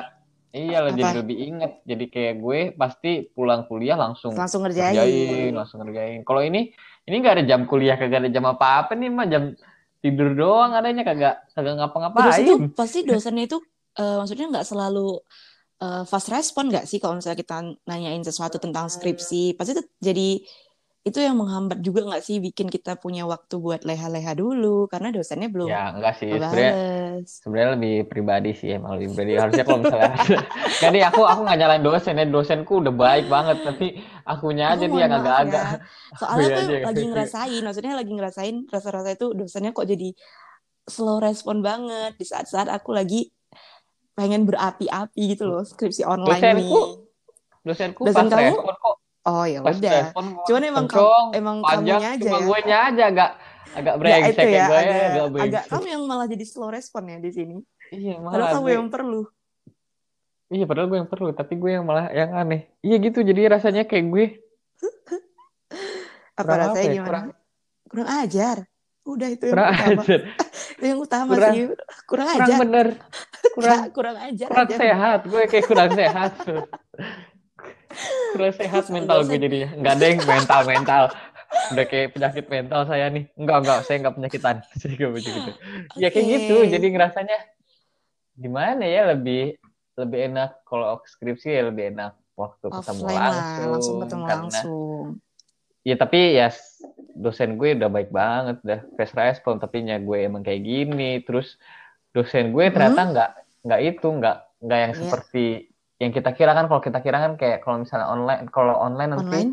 iya 0.52 0.78
lah 0.84 0.92
jadi 0.92 1.24
lebih 1.24 1.36
inget 1.36 1.72
jadi 1.82 2.04
kayak 2.12 2.34
gue 2.38 2.60
pasti 2.76 3.26
pulang 3.32 3.64
kuliah 3.66 3.96
langsung 3.96 4.36
langsung 4.36 4.62
kerjain 4.68 4.94
ngerjain. 4.94 5.52
langsung 5.56 5.78
ngerjain. 5.80 6.20
Kalau 6.28 6.44
ini 6.44 6.70
ini 7.08 7.14
nggak 7.18 7.34
ada 7.40 7.44
jam 7.48 7.60
kuliah 7.66 7.96
kagak 7.98 8.28
ada 8.28 8.30
jam 8.30 8.44
apa 8.46 8.86
apa 8.86 8.92
nih 8.94 9.08
mah 9.10 9.26
jam 9.26 9.56
tidur 10.04 10.34
doang 10.36 10.76
adanya 10.76 11.02
kagak 11.02 11.46
kagak 11.50 11.72
Terus 11.72 11.78
ngapa-ngapain 11.78 12.44
itu 12.44 12.54
pasti 12.76 12.98
dosennya 13.02 13.44
itu 13.48 13.58
eh, 13.98 14.16
maksudnya 14.20 14.46
nggak 14.52 14.66
selalu 14.66 15.08
eh, 15.82 16.02
fast 16.06 16.28
respon 16.30 16.70
nggak 16.70 16.84
sih 16.86 17.00
kalau 17.00 17.18
misalnya 17.18 17.38
kita 17.40 17.56
nanyain 17.88 18.22
sesuatu 18.22 18.60
tentang 18.60 18.92
skripsi? 18.92 19.56
Pasti 19.56 19.72
itu 19.74 19.82
jadi 19.98 20.28
itu 21.02 21.18
yang 21.18 21.34
menghambat 21.34 21.82
juga 21.82 22.06
nggak 22.06 22.22
sih 22.22 22.38
bikin 22.38 22.70
kita 22.70 22.94
punya 22.94 23.26
waktu 23.26 23.58
buat 23.58 23.82
leha-leha 23.82 24.38
dulu? 24.38 24.86
Karena 24.86 25.10
dosennya 25.10 25.50
belum 25.50 25.66
ya 25.66 25.98
enggak 25.98 26.14
sih. 26.22 26.30
Sebenarnya 26.30 26.72
sebenarnya 27.26 27.70
lebih 27.74 27.94
pribadi 28.06 28.50
sih 28.54 28.70
emang 28.78 28.94
lebih 28.94 29.10
pribadi. 29.10 29.32
Harusnya 29.34 29.64
kalau 29.66 29.78
misalnya 29.82 30.14
jadi 30.82 30.98
aku 31.10 31.20
aku 31.26 31.40
nggak 31.42 31.58
nyalain 31.58 31.82
dosen 31.82 32.14
ya. 32.22 32.26
Dosenku 32.30 32.72
udah 32.78 32.94
baik 32.94 33.26
banget 33.26 33.56
tapi 33.66 33.86
akunya 34.22 34.78
aja 34.78 34.86
Aku 34.86 34.94
dia 34.94 35.06
maaf 35.10 35.18
agak-agak 35.18 35.64
ya. 35.66 35.78
Soalnya 36.14 36.46
aku 36.46 36.58
aja. 36.62 36.76
lagi 36.86 37.04
ngerasain, 37.10 37.62
maksudnya 37.66 37.94
lagi 37.98 38.12
ngerasain 38.14 38.56
rasa-rasa 38.70 39.08
itu 39.10 39.26
dosennya 39.34 39.74
kok 39.74 39.86
jadi 39.90 40.08
slow 40.86 41.18
respon 41.18 41.66
banget. 41.66 42.14
Di 42.14 42.26
saat-saat 42.30 42.70
aku 42.70 42.94
lagi 42.94 43.26
pengen 44.14 44.44
berapi-api 44.46 45.34
gitu 45.34 45.48
loh 45.48 45.64
skripsi 45.64 46.04
online 46.06 46.38
Dosenku 46.38 46.62
nih. 46.62 46.94
dosenku 47.64 48.02
Dosen 48.06 48.26
pas 48.28 48.38
kamu? 48.38 48.54
respon 48.54 48.74
kok 48.76 48.96
Oh 49.24 49.44
ya 49.44 49.58
udah. 49.60 50.10
Cuman 50.44 50.62
emang 50.64 50.86
kamu, 50.86 51.30
emang 51.32 51.56
panjang 51.60 51.94
kamunya 51.94 52.10
aja 52.12 52.24
cuma 52.24 52.36
ya. 52.36 52.44
gue 52.44 52.58
nya 52.64 52.78
aja 52.84 53.02
agak 53.06 53.30
agak 53.72 53.94
Ya 53.94 54.00
brengsek 54.00 54.34
ya, 54.34 54.34
kayak 54.36 54.62
gue 54.62 54.76
agak, 54.76 54.82
agak 54.82 55.06
agak 55.06 55.28
brengsek 55.30 55.64
kamu 55.68 55.86
yang 55.88 56.02
malah 56.04 56.26
jadi 56.26 56.44
slow 56.44 56.68
respon 56.68 57.02
ya 57.06 57.18
di 57.18 57.30
sini. 57.30 57.56
iya 57.88 58.14
Padahal 58.14 58.26
malah 58.34 58.48
kamu 58.52 58.62
gue- 58.62 58.74
yang 58.74 58.86
perlu. 58.88 59.22
iya 60.48 60.64
padahal 60.64 60.86
gue 60.86 60.98
yang 60.98 61.08
perlu 61.08 61.28
tapi 61.30 61.54
gue 61.54 61.70
yang 61.70 61.82
malah 61.82 62.06
yang 62.10 62.30
aneh 62.30 62.68
iya 62.80 62.96
gitu 62.98 63.20
jadi 63.20 63.48
rasanya 63.50 63.82
kayak 63.82 64.06
gue 64.06 64.26
Apa 66.34 66.44
kurang 66.44 66.60
rasanya 66.66 66.72
apa 66.72 66.80
ya 66.82 66.92
gimana? 66.92 67.06
kurang 67.06 67.26
Kurang 67.84 68.08
ajar. 68.18 68.56
Udah 69.02 69.28
itu 69.28 69.44
yang 69.44 69.52
kurang 69.52 69.68
utama. 69.68 69.92
ajar 69.98 70.20
Itu 70.72 70.84
yang 70.84 71.00
utama 71.00 71.30
Kurang- 71.30 71.52
sih. 71.52 71.64
Kurang 71.64 71.86
kurang 72.04 72.28
ajar. 72.28 72.58
bener 72.58 72.86
kurang 73.54 73.54
Kurang, 73.54 73.82
kurang 73.92 74.16
ajar 74.18 74.48
kurang 74.48 74.66
aja. 74.66 74.76
sehat 74.76 75.20
gue 75.24 75.42
kayak 75.46 75.66
kurang 75.66 75.90
sehat 75.92 76.32
kurang 78.32 78.54
sehat 78.54 78.84
mental 78.88 79.18
gue 79.24 79.38
jadinya. 79.38 79.68
Nggak 79.76 79.92
ada 79.94 80.04
yang 80.06 80.20
mental 80.24 80.60
mental 80.64 81.04
udah 81.52 81.84
kayak 81.84 82.16
penyakit 82.16 82.44
mental 82.48 82.80
saya 82.88 83.06
nih. 83.12 83.24
Enggak 83.36 83.56
enggak 83.64 83.78
saya 83.84 83.96
enggak 84.00 84.14
penyakitan. 84.16 84.56
Saya 84.80 84.92
enggak 84.96 85.12
begitu 85.12 85.50
ya 86.00 86.08
kayak 86.08 86.26
gitu. 86.26 86.56
Jadi 86.64 86.86
ngerasanya 86.88 87.38
gimana 88.36 88.84
ya? 88.84 89.12
Lebih 89.12 89.60
lebih 90.00 90.18
enak. 90.32 90.64
Kalau 90.64 91.00
skripsi 91.04 91.48
ya 91.52 91.68
lebih 91.68 91.92
enak. 91.92 92.16
Waktu 92.32 92.66
ketemu 92.72 93.00
Offline 93.04 93.20
langsung 93.20 93.60
lah, 93.60 93.72
langsung. 93.76 93.96
ketemu 94.00 94.22
karena 94.24 94.42
langsung. 94.48 95.04
ya 95.82 95.94
tapi 95.98 96.20
ya 96.38 96.48
dosen 97.12 97.50
gue 97.60 97.76
udah 97.76 97.90
baik 97.92 98.08
banget. 98.08 98.56
Udah 98.64 98.80
fast 98.96 99.14
respon. 99.14 99.60
Tapi 99.60 99.76
nya 99.84 100.00
gue 100.00 100.18
emang 100.24 100.40
kayak 100.40 100.62
gini. 100.64 101.20
Terus 101.20 101.60
dosen 102.16 102.56
gue 102.56 102.72
ternyata 102.72 103.00
nggak 103.12 103.30
nggak 103.68 103.80
itu. 103.84 104.08
Nggak 104.08 104.36
nggak 104.64 104.78
yang 104.80 104.92
Iya. 104.96 105.00
seperti 105.04 105.46
yang 106.02 106.10
kita 106.10 106.34
kira 106.34 106.50
kan 106.50 106.66
kalau 106.66 106.82
kita 106.82 106.98
kira 106.98 107.22
kan 107.22 107.32
kayak 107.38 107.62
kalau 107.62 107.86
misalnya 107.86 108.10
online 108.10 108.50
kalau 108.50 108.74
online 108.74 109.10
nanti 109.14 109.38
Online? 109.38 109.50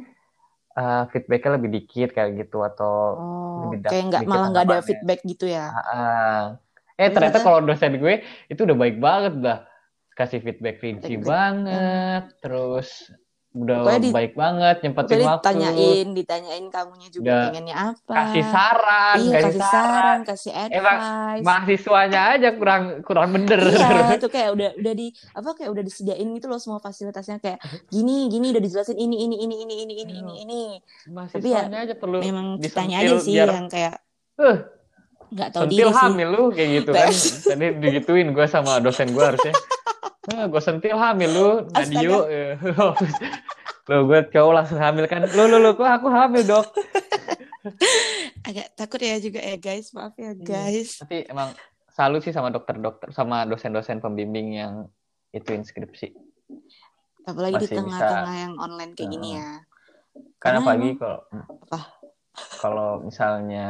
uh, 0.73 1.03
feedbacknya 1.13 1.61
lebih 1.61 1.69
dikit 1.77 2.09
kayak 2.09 2.41
gitu 2.41 2.65
atau 2.65 2.93
Oh, 3.21 3.69
lebih 3.69 3.85
kayak 3.85 4.03
nggak 4.09 4.21
malah 4.25 4.47
nggak 4.49 4.65
ada 4.65 4.79
feedback 4.81 5.19
gitu 5.21 5.45
ya? 5.45 5.69
Ah, 5.69 6.57
eh 6.97 7.07
ternyata 7.07 7.37
ternyata- 7.37 7.45
kalau 7.45 7.59
dosen 7.61 7.95
gue 7.95 8.25
itu 8.49 8.61
udah 8.65 8.75
baik 8.75 8.97
banget 8.97 9.33
dah 9.39 9.59
kasih 10.17 10.41
feedback 10.41 10.81
rinci 10.81 11.15
Feedback. 11.15 11.27
banget 11.29 12.23
terus 12.41 12.89
udah 13.59 13.77
Pokoknya 13.81 13.99
di- 13.99 14.13
baik 14.13 14.33
banget 14.33 14.75
nyempetin 14.79 15.17
waktu 15.19 15.43
ditanyain, 15.43 16.07
ditanyain 16.11 16.65
kamunya 16.67 17.09
juga 17.09 17.23
Udah 17.25 17.41
pengennya 17.45 17.75
apa. 17.75 18.13
kasih 18.15 18.43
saran 18.45 19.17
Iya, 19.19 19.37
kasih 19.41 19.61
saran, 19.61 20.17
kasih 20.23 20.51
Emang 20.69 20.97
advice. 20.97 21.43
mahasiswanya 21.43 22.21
aja 22.31 22.49
kurang 22.51 22.83
kurang 23.01 23.29
bener 23.29 23.59
Iya, 23.59 23.89
itu 24.17 24.27
kayak 24.27 24.49
udah 24.51 24.69
udah 24.75 24.93
di 24.93 25.07
apa 25.31 25.49
kayak 25.53 25.69
udah 25.69 25.83
disediain 25.83 26.27
gitu 26.29 26.47
loh 26.47 26.57
semua 26.57 26.79
fasilitasnya 26.79 27.37
kayak 27.37 27.59
gini 27.93 28.27
gini 28.27 28.49
udah 28.49 28.61
dijelasin 28.61 28.95
ini 28.95 29.17
ini 29.21 29.35
ini 29.37 29.55
ini 29.57 29.75
ini 29.77 29.93
ini 29.97 30.13
ini 30.15 30.33
ini. 30.41 30.63
mahasiswanya 31.07 31.83
aja 31.83 31.93
perlu 31.93 32.19
Memang 32.19 32.47
kitanya 32.57 32.95
aja 32.99 33.15
sih 33.17 33.33
biar 33.33 33.49
yang 33.49 33.67
kayak 33.67 33.99
eh 34.37 34.57
nggak 35.29 35.49
tahu 35.51 35.63
diri 35.67 35.85
sih. 35.85 35.93
hamil 35.95 36.27
lu 36.27 36.43
kayak 36.49 36.69
gitu 36.79 36.91
kan 36.91 37.11
tadi 37.45 37.65
digituin 37.77 38.29
gue 38.29 38.45
sama 38.45 38.79
dosen 38.79 39.09
gue 39.09 39.21
harusnya 39.21 39.53
eh, 40.31 40.45
gue 40.45 40.62
sentil 40.62 40.95
hamil 40.95 41.29
lu 41.29 41.50
Nadio 41.67 42.25
eh. 42.25 42.55
lo 43.86 43.95
gue 44.05 44.19
cowok 44.27 44.53
langsung 44.53 44.77
hamil 44.77 45.05
kan 45.05 45.25
lu 45.25 45.43
lu 45.45 45.57
lu 45.57 45.71
kok 45.74 45.86
aku 45.86 46.07
hamil 46.07 46.43
dok 46.43 46.65
Agak 48.39 48.71
takut 48.74 49.00
ya 49.00 49.19
juga 49.19 49.39
ya 49.39 49.55
guys, 49.55 49.91
maaf 49.91 50.15
ya 50.15 50.31
Iya. 50.31 50.39
guys. 50.39 50.98
tapi 50.98 51.27
emang 51.27 51.51
salut 51.89 52.21
sih 52.21 52.31
sama 52.31 52.50
dokter-dokter 52.50 53.12
sama 53.12 53.43
dosen-dosen 53.43 54.00
pembimbing 54.00 54.55
yang 54.55 54.74
itu 55.29 55.51
inskripsi 55.51 56.15
Apalagi 57.21 57.53
di 57.53 57.57
Masih 57.59 57.69
bisa. 57.69 57.79
tengah-tengah 57.83 58.36
yang 58.39 58.53
online 58.57 58.91
kayak 58.93 59.09
gini 59.12 59.29
ya. 59.36 59.50
karena 60.38 60.59
Karena 60.59 60.59
pagi 60.63 60.89
kalau 60.95 61.19
Apa? 61.67 61.79
kalau 62.57 62.89
misalnya 63.01 63.67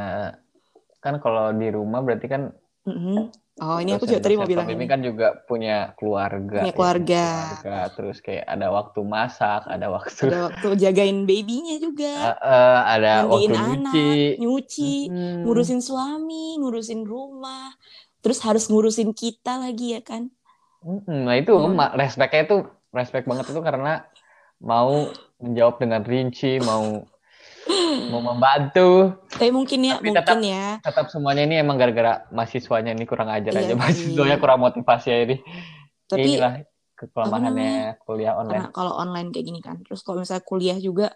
kan 1.00 1.18
kalau 1.18 1.50
di 1.52 1.68
rumah 1.70 2.00
berarti 2.00 2.28
kan 2.28 2.44
Mhm. 2.82 3.34
Oh 3.62 3.78
ini 3.84 3.92
aku 3.96 4.06
juga 4.08 4.22
tadi 4.24 4.36
mau 4.40 4.48
bilang 4.52 4.68
ini 4.72 4.86
kan 4.92 5.00
juga 5.08 5.26
punya 5.48 5.72
keluarga 5.98 6.58
Punya 6.60 6.72
ya, 6.72 6.76
keluarga. 6.78 7.16
keluarga. 7.36 7.72
terus 7.96 8.18
kayak 8.26 8.46
ada 8.54 8.68
waktu 8.78 9.00
masak 9.16 9.60
ada 9.74 9.88
waktu 9.96 10.24
Ada 10.26 10.38
waktu 10.48 10.68
jagain 10.84 11.18
babynya 11.30 11.76
juga. 11.86 12.06
Eh, 12.20 12.36
eh, 12.52 12.78
ada 12.94 13.08
mandiin 13.16 13.52
waktu 13.52 13.54
anak, 13.56 13.94
nyuci 13.96 14.40
nyuci, 14.42 14.84
Hmm. 15.10 15.36
ngurusin 15.44 15.80
suami, 15.88 16.60
ngurusin 16.60 17.02
rumah, 17.14 17.72
terus 18.22 18.40
harus 18.48 18.64
ngurusin 18.72 19.10
kita 19.22 19.52
lagi 19.64 19.86
ya 19.96 20.02
kan? 20.10 20.24
Nah 21.26 21.36
itu 21.40 21.52
Hmm. 21.56 21.76
ma- 21.80 21.94
respectnya 22.02 22.40
itu 22.48 22.56
respect 22.98 23.26
banget 23.30 23.46
itu 23.52 23.62
karena 23.70 23.90
mau 24.72 24.90
menjawab 25.44 25.76
dengan 25.84 26.02
rinci 26.12 26.48
mau 26.70 26.84
mau 28.10 28.22
membantu 28.24 29.18
Tapi 29.30 29.50
mungkin 29.50 29.80
ya, 29.82 29.96
Tapi 29.98 30.10
mungkin 30.10 30.20
tetap- 30.24 30.42
ya. 30.42 30.68
tetap 30.80 31.06
semuanya 31.10 31.44
ini 31.44 31.56
emang 31.58 31.76
gara-gara 31.76 32.26
mahasiswanya 32.30 32.92
ini 32.92 33.04
kurang 33.04 33.28
ajar 33.28 33.52
Iya 33.52 33.60
aja 33.62 33.68
sih. 33.68 33.78
mahasiswanya 33.78 34.38
kurang 34.38 34.60
motivasi 34.60 35.08
aja 35.10 35.24
ini 35.26 35.38
Tapi 36.06 36.22
inilah 36.26 36.54
kelemahannya 36.96 37.96
kuliah 38.04 38.34
online 38.36 38.52
karena 38.60 38.70
kalau 38.72 38.94
online 38.94 39.30
kayak 39.30 39.46
gini 39.46 39.60
kan, 39.60 39.80
terus 39.82 40.04
kalau 40.04 40.20
misalnya 40.20 40.44
kuliah 40.44 40.76
juga, 40.76 41.08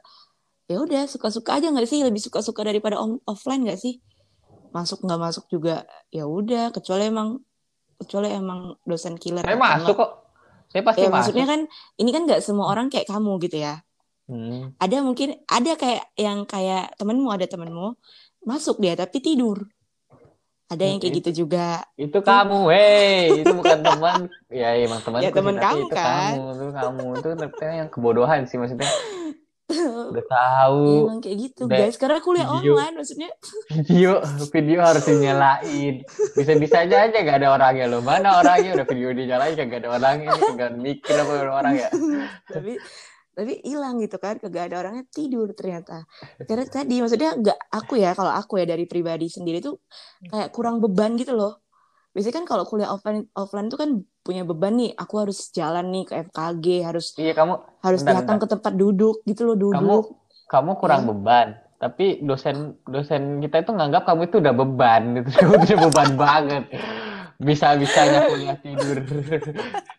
ya 0.64 0.80
udah 0.80 1.04
suka-suka 1.06 1.60
aja 1.60 1.68
nggak 1.68 1.84
sih? 1.84 2.00
Lebih 2.00 2.24
suka-suka 2.24 2.64
daripada 2.64 2.96
offline 3.28 3.68
nggak 3.68 3.76
sih? 3.76 4.00
Masuk 4.72 5.04
nggak 5.04 5.20
masuk 5.20 5.46
juga, 5.52 5.84
ya 6.08 6.24
udah. 6.24 6.72
Kecuali 6.72 7.12
emang, 7.12 7.36
kecuali 8.00 8.32
emang 8.32 8.80
dosen 8.88 9.20
killer. 9.20 9.44
saya 9.44 9.60
masuk 9.60 9.94
kok 9.94 10.12
saya 10.72 10.82
pasti 10.82 11.04
Ya 11.04 11.10
masuk 11.12 11.14
maksudnya 11.36 11.46
kan, 11.46 11.62
ini 12.00 12.10
kan 12.10 12.22
nggak 12.26 12.42
semua 12.42 12.66
orang 12.72 12.88
kayak 12.88 13.06
kamu 13.06 13.38
gitu 13.44 13.60
ya. 13.60 13.84
Hmm. 14.34 14.74
ada 14.82 14.98
mungkin 15.06 15.38
ada 15.46 15.78
kayak 15.78 16.10
yang 16.18 16.50
kayak 16.50 16.98
temenmu 16.98 17.30
ada 17.30 17.46
temenmu 17.46 17.94
masuk 18.42 18.82
dia 18.82 18.98
tapi 18.98 19.22
tidur. 19.22 19.62
Ada 20.74 20.90
yang 20.90 20.98
kayak 20.98 21.22
gitu 21.22 21.46
juga. 21.46 21.86
itu 21.94 22.18
kamu 22.18 22.66
hei 22.74 23.46
itu 23.46 23.54
bukan 23.54 23.78
teman. 23.88 24.20
Ya 24.50 24.74
emang 24.74 25.06
teman 25.06 25.22
Ya, 25.22 25.30
teman 25.30 25.54
kamu 25.62 25.86
itu 25.86 25.94
kan. 25.94 26.34
kamu 26.34 26.50
itu 26.50 26.66
kamu. 26.74 27.06
Itu 27.14 27.28
ternyata 27.38 27.66
yang 27.78 27.90
kebodohan 27.94 28.42
sih 28.50 28.58
maksudnya. 28.58 28.90
Udah 30.14 30.26
tahu. 30.26 30.86
Emang 31.08 31.20
kayak 31.22 31.38
gitu. 31.46 31.62
Udah 31.70 31.78
guys 31.78 31.98
karena 32.02 32.20
kuliah 32.26 32.48
video. 32.50 32.74
online 32.74 32.96
maksudnya. 32.98 33.30
Video 33.70 34.12
video 34.50 34.80
harus 34.82 35.04
dinyalain. 35.06 35.96
Bisa 36.34 36.52
bisa 36.58 36.76
aja 36.90 36.96
aja 37.06 37.18
gak 37.22 37.38
ada 37.38 37.50
orangnya 37.54 37.86
loh. 37.90 38.02
Mana 38.02 38.42
orangnya? 38.42 38.74
Udah 38.82 38.88
video 38.90 39.10
dinyalain 39.14 39.54
kagak 39.54 39.80
ada 39.86 39.90
orangnya. 39.94 40.30
Kagak 40.34 40.72
mikir 40.74 41.16
apa 41.22 41.34
orang 41.54 41.74
ya. 41.78 41.90
Tapi 42.56 42.82
tapi 43.34 43.60
hilang 43.66 43.98
gitu 43.98 44.22
kan 44.22 44.38
kagak 44.38 44.70
ada 44.70 44.86
orangnya 44.86 45.06
tidur 45.10 45.50
ternyata. 45.58 46.06
Karena 46.48 46.66
tadi 46.70 47.02
maksudnya 47.02 47.34
nggak 47.34 47.60
aku 47.74 47.98
ya 47.98 48.14
kalau 48.14 48.30
aku 48.30 48.62
ya 48.62 48.66
dari 48.70 48.86
pribadi 48.86 49.28
sendiri 49.28 49.60
tuh 49.60 49.82
kayak 50.30 50.54
kurang 50.54 50.78
beban 50.80 51.18
gitu 51.18 51.34
loh. 51.34 51.60
Biasanya 52.14 52.36
kan 52.40 52.46
kalau 52.46 52.64
kuliah 52.70 52.94
offline 52.94 53.26
offline 53.34 53.74
tuh 53.74 53.80
kan 53.82 53.90
punya 54.22 54.46
beban 54.46 54.78
nih 54.78 54.94
aku 54.94 55.26
harus 55.26 55.50
jalan 55.50 55.90
nih 55.90 56.06
ke 56.06 56.14
FKG 56.30 56.66
harus 56.86 57.18
iya 57.18 57.34
kamu 57.34 57.58
harus 57.82 58.02
Bentar, 58.06 58.22
datang 58.22 58.38
ke 58.38 58.48
tempat 58.48 58.74
duduk 58.78 59.26
gitu 59.26 59.50
loh 59.50 59.58
duduk. 59.58 59.82
Kamu 59.82 59.96
kamu 60.46 60.72
kurang 60.78 61.02
Ya. 61.04 61.08
beban 61.10 61.48
tapi 61.82 62.24
dosen 62.24 62.80
dosen 62.88 63.44
kita 63.44 63.66
itu 63.66 63.76
nganggap 63.76 64.08
kamu 64.08 64.32
itu 64.32 64.40
udah 64.40 64.54
beban 64.56 65.04
itu 65.20 65.30
kamu 65.34 65.54
udah 65.68 65.78
beban 65.90 66.10
banget. 66.16 66.64
Bisa 67.42 67.76
bisanya 67.76 68.30
kuliah 68.30 68.58
tidur 68.62 68.98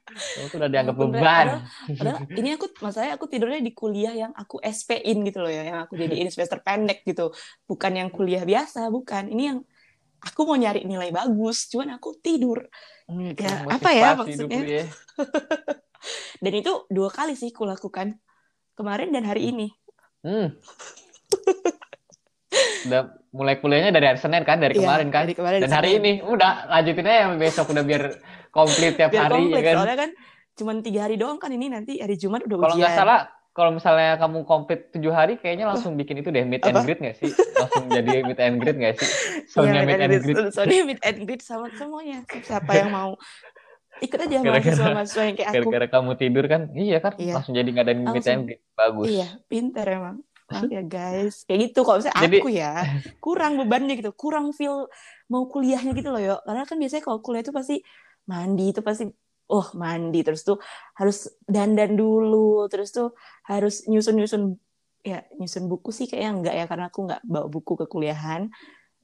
Tuh 0.51 0.59
udah 0.59 0.71
dianggap 0.71 0.97
beban. 0.99 1.47
Padahal 1.95 2.27
ini 2.35 2.49
aku 2.57 2.67
masalahnya 2.83 3.15
aku 3.15 3.27
tidurnya 3.31 3.61
di 3.63 3.73
kuliah 3.77 4.15
yang 4.15 4.33
aku 4.35 4.59
SP-in 4.59 5.23
gitu 5.23 5.45
loh 5.45 5.53
ya, 5.53 5.63
yang 5.63 5.79
aku 5.87 5.95
jadiin 5.95 6.29
semester 6.33 6.59
pendek 6.65 7.07
gitu. 7.07 7.31
Bukan 7.69 7.93
yang 7.95 8.09
kuliah 8.11 8.43
biasa, 8.43 8.91
bukan. 8.91 9.31
Ini 9.31 9.43
yang 9.55 9.59
aku 10.25 10.41
mau 10.49 10.57
nyari 10.59 10.83
nilai 10.89 11.13
bagus, 11.15 11.71
cuman 11.71 12.01
aku 12.01 12.19
tidur. 12.19 12.67
Hmm, 13.07 13.37
Ya, 13.37 13.69
apa 13.69 13.89
ya 13.93 14.17
maksudnya? 14.17 14.61
ya. 14.65 14.87
Dan 16.45 16.53
itu 16.53 16.73
dua 16.89 17.09
kali 17.13 17.37
sih 17.37 17.53
kulakukan. 17.55 18.19
Kemarin 18.75 19.15
dan 19.15 19.23
hari 19.25 19.55
ini. 19.55 19.71
Hmm. 20.27 20.59
Udah 22.91 23.24
mulai 23.35 23.59
kuliahnya 23.59 23.91
dari 23.91 24.07
hari 24.07 24.17
Senin 24.17 24.43
kan, 24.43 24.57
dari 24.57 24.73
Iya, 24.73 24.87
kemarin 24.87 25.09
kan. 25.11 25.23
dari 25.23 25.35
kemarin 25.35 25.59
Dan 25.61 25.73
hari 25.73 25.91
Senin. 25.93 26.01
ini 26.01 26.13
udah 26.25 26.53
lanjutin 26.71 27.05
aja 27.05 27.19
yang 27.21 27.33
besok 27.35 27.67
udah 27.69 27.83
biar 27.83 28.03
komplit 28.49 28.95
tiap 28.95 29.11
Biar 29.11 29.27
hari 29.27 29.35
komplit, 29.43 29.51
ya 29.53 29.63
kan. 29.65 29.75
soalnya 29.77 29.99
kan 29.99 30.11
cuman 30.55 30.77
tiga 30.81 31.01
hari 31.03 31.17
doang 31.17 31.37
kan 31.37 31.51
ini 31.51 31.67
nanti 31.67 31.99
hari 31.99 32.15
Jumat 32.15 32.47
udah 32.47 32.57
Kalau 32.63 32.77
nggak 32.79 32.95
salah, 32.95 33.21
kalau 33.51 33.71
misalnya 33.71 34.15
kamu 34.17 34.39
komplit 34.45 34.91
tujuh 34.91 35.11
hari, 35.11 35.35
kayaknya 35.35 35.67
langsung 35.67 35.95
bikin 35.95 36.19
itu 36.19 36.31
deh, 36.31 36.43
meet 36.43 36.63
and 36.63 36.79
greet 36.81 36.99
nggak 36.99 37.17
sih? 37.17 37.31
Langsung 37.55 37.87
jadi 37.87 38.11
meet 38.27 38.39
and 38.39 38.57
greet 38.57 38.77
nggak 38.77 38.95
sih? 38.95 39.07
Iya, 39.07 39.47
Soalnya 39.47 39.81
meet 39.83 39.99
and 40.01 40.15
greet. 40.17 40.37
Soalnya 40.51 40.83
meet 40.85 41.01
and 41.03 41.19
greet 41.21 41.43
sama 41.43 41.67
semuanya. 41.73 42.19
Siapa 42.29 42.71
yang 42.73 42.91
mau 42.91 43.19
ikut 43.97 44.19
aja 44.21 44.37
mahasiswa-mahasiswa 44.43 45.23
yang 45.25 45.37
kayak 45.37 45.49
aku. 45.49 45.57
Gara-gara 45.65 45.87
kamu 45.89 46.11
tidur 46.15 46.45
kan, 46.47 46.63
iya 46.73 46.99
kan? 46.99 47.15
Iya. 47.15 47.35
Langsung 47.35 47.55
jadi 47.55 47.67
ngadain 47.69 47.99
meet 47.99 48.11
Langsung. 48.11 48.31
and 48.33 48.43
greet. 48.45 48.61
Bagus. 48.75 49.07
Iya, 49.09 49.29
pinter 49.47 49.87
emang. 49.89 50.17
Maaf 50.55 50.71
ya 50.71 50.83
guys. 50.83 51.35
Kayak 51.45 51.61
gitu 51.69 51.81
kalau 51.83 51.99
misalnya 51.99 52.23
Jadi- 52.23 52.41
aku 52.41 52.51
ya, 52.51 52.73
kurang 53.19 53.53
bebannya 53.59 53.95
gitu, 53.99 54.11
kurang 54.15 54.55
feel 54.55 54.87
mau 55.27 55.47
kuliahnya 55.47 55.93
gitu 55.93 56.11
loh, 56.11 56.23
yo. 56.23 56.37
Karena 56.43 56.63
kan 56.63 56.77
biasanya 56.79 57.03
kalau 57.03 57.19
kuliah 57.19 57.43
itu 57.43 57.51
pasti 57.51 57.77
mandi 58.25 58.71
itu 58.71 58.81
pasti 58.81 59.05
oh 59.45 59.67
mandi 59.77 60.25
terus 60.25 60.41
tuh 60.41 60.57
harus 60.97 61.29
dandan 61.45 61.93
dulu, 61.95 62.65
terus 62.73 62.89
tuh 62.91 63.13
harus 63.45 63.85
nyusun-nyusun 63.85 64.57
ya 65.05 65.21
nyusun 65.37 65.69
buku 65.69 65.93
sih 65.93 66.09
kayaknya 66.09 66.31
enggak 66.33 66.55
ya 66.57 66.65
karena 66.65 66.89
aku 66.89 67.05
nggak 67.05 67.21
bawa 67.29 67.47
buku 67.53 67.73
ke 67.77 67.85
kuliahan. 67.85 68.49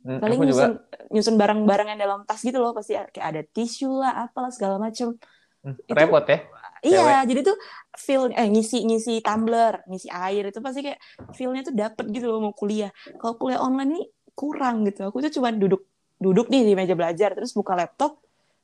Hmm, 0.00 0.16
Paling 0.16 0.40
aku 0.40 0.48
juga 0.48 0.56
nyusun 0.56 0.72
nyusun 1.12 1.34
barang-barang 1.36 1.92
yang 1.92 2.00
dalam 2.00 2.20
tas 2.24 2.40
gitu 2.40 2.56
loh, 2.56 2.72
pasti 2.72 2.96
kayak 2.96 3.26
ada 3.36 3.42
tisu 3.44 4.00
lah, 4.00 4.24
apalah 4.24 4.48
segala 4.48 4.80
macem. 4.80 5.12
hmm, 5.60 5.76
itu- 5.84 5.92
repot 5.92 6.24
ya. 6.24 6.40
Iya, 6.80 7.28
jadi 7.28 7.40
tuh 7.44 7.56
feel 7.96 8.32
eh 8.32 8.48
ngisi 8.48 8.88
ngisi 8.88 9.20
tumbler, 9.20 9.84
ngisi 9.84 10.08
air 10.08 10.48
itu 10.48 10.58
pasti 10.64 10.80
kayak 10.80 11.00
feel-nya 11.36 11.62
tuh 11.68 11.74
dapet 11.76 12.08
gitu 12.08 12.26
loh 12.32 12.40
mau 12.40 12.54
kuliah. 12.56 12.88
Kalau 13.20 13.36
kuliah 13.36 13.60
online 13.60 13.90
ini 13.96 14.02
kurang 14.32 14.88
gitu. 14.88 15.04
Aku 15.12 15.20
tuh 15.20 15.32
cuma 15.32 15.52
duduk 15.52 15.84
duduk 16.20 16.48
nih 16.48 16.64
di 16.64 16.72
meja 16.76 16.96
belajar, 16.96 17.36
terus 17.36 17.52
buka 17.52 17.76
laptop, 17.76 18.20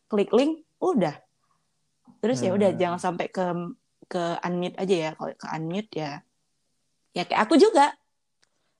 klik 0.08 0.32
link, 0.32 0.64
udah. 0.80 1.16
Terus 2.24 2.38
ya 2.40 2.50
udah 2.56 2.70
Hmm. 2.72 2.80
jangan 2.80 3.00
sampai 3.00 3.26
ke 3.28 3.44
ke 4.08 4.22
unmute 4.44 4.76
aja 4.80 4.96
ya. 4.96 5.10
Kalau 5.18 5.32
ke 5.36 5.46
unmute 5.52 5.90
ya 5.92 6.10
ya 7.16 7.22
kayak 7.28 7.40
aku 7.48 7.56
juga. 7.60 7.92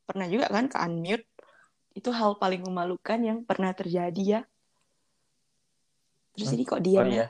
Pernah 0.07 0.27
juga 0.33 0.47
kan 0.49 0.65
ke 0.73 0.77
unmute. 0.81 1.27
Itu 1.93 2.13
hal 2.13 2.37
paling 2.41 2.65
memalukan 2.65 3.21
yang 3.21 3.39
pernah 3.45 3.73
terjadi 3.77 4.23
ya. 4.23 4.41
Terus 6.37 6.49
Hmm. 6.53 6.57
ini 6.57 6.65
kok 6.69 6.81
diam 6.85 7.05
Oh 7.05 7.09
ya? 7.09 7.17
iya. 7.25 7.27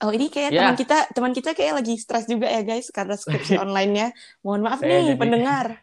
Oh 0.00 0.10
ini 0.10 0.26
kayak 0.26 0.50
Ya. 0.50 0.60
teman 0.60 0.74
kita 0.74 0.98
teman 1.12 1.32
kita 1.32 1.50
kayak 1.52 1.74
lagi 1.78 1.94
stres 1.96 2.26
juga 2.26 2.46
ya 2.46 2.62
guys 2.62 2.90
karena 2.90 3.14
skripsi 3.14 3.54
online-nya. 3.64 4.10
Mohon 4.40 4.60
maaf 4.64 4.80
Saya 4.80 4.90
nih 4.90 5.02
jadi- 5.06 5.20
pendengar. 5.20 5.66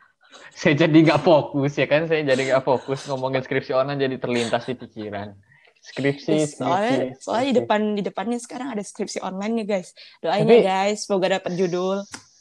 Saya 0.52 0.74
jadi 0.78 0.98
nggak 1.02 1.22
fokus 1.22 1.76
ya 1.76 1.86
kan, 1.86 2.08
saya 2.08 2.24
jadi 2.24 2.42
nggak 2.48 2.64
fokus 2.64 3.04
ngomongin 3.06 3.40
skripsi 3.40 3.72
online 3.72 4.00
jadi 4.00 4.16
terlintas 4.16 4.64
di 4.64 4.76
pikiran. 4.76 5.36
Skripsi, 5.82 6.46
skripsi. 6.46 6.56
soalnya 6.56 6.96
soalnya 7.18 7.42
di 7.42 7.52
skripsi. 7.52 7.60
depan 7.60 7.82
di 7.92 8.02
depannya 8.02 8.38
sekarang 8.38 8.68
ada 8.70 8.80
skripsi 8.80 9.20
online 9.20 9.54
nih 9.58 9.68
guys. 9.68 9.92
Doain 10.20 10.44
Tapi- 10.44 10.56
ya 10.58 10.88
guys 10.88 11.04
semoga 11.04 11.28
dapat 11.34 11.52
judul. 11.54 11.98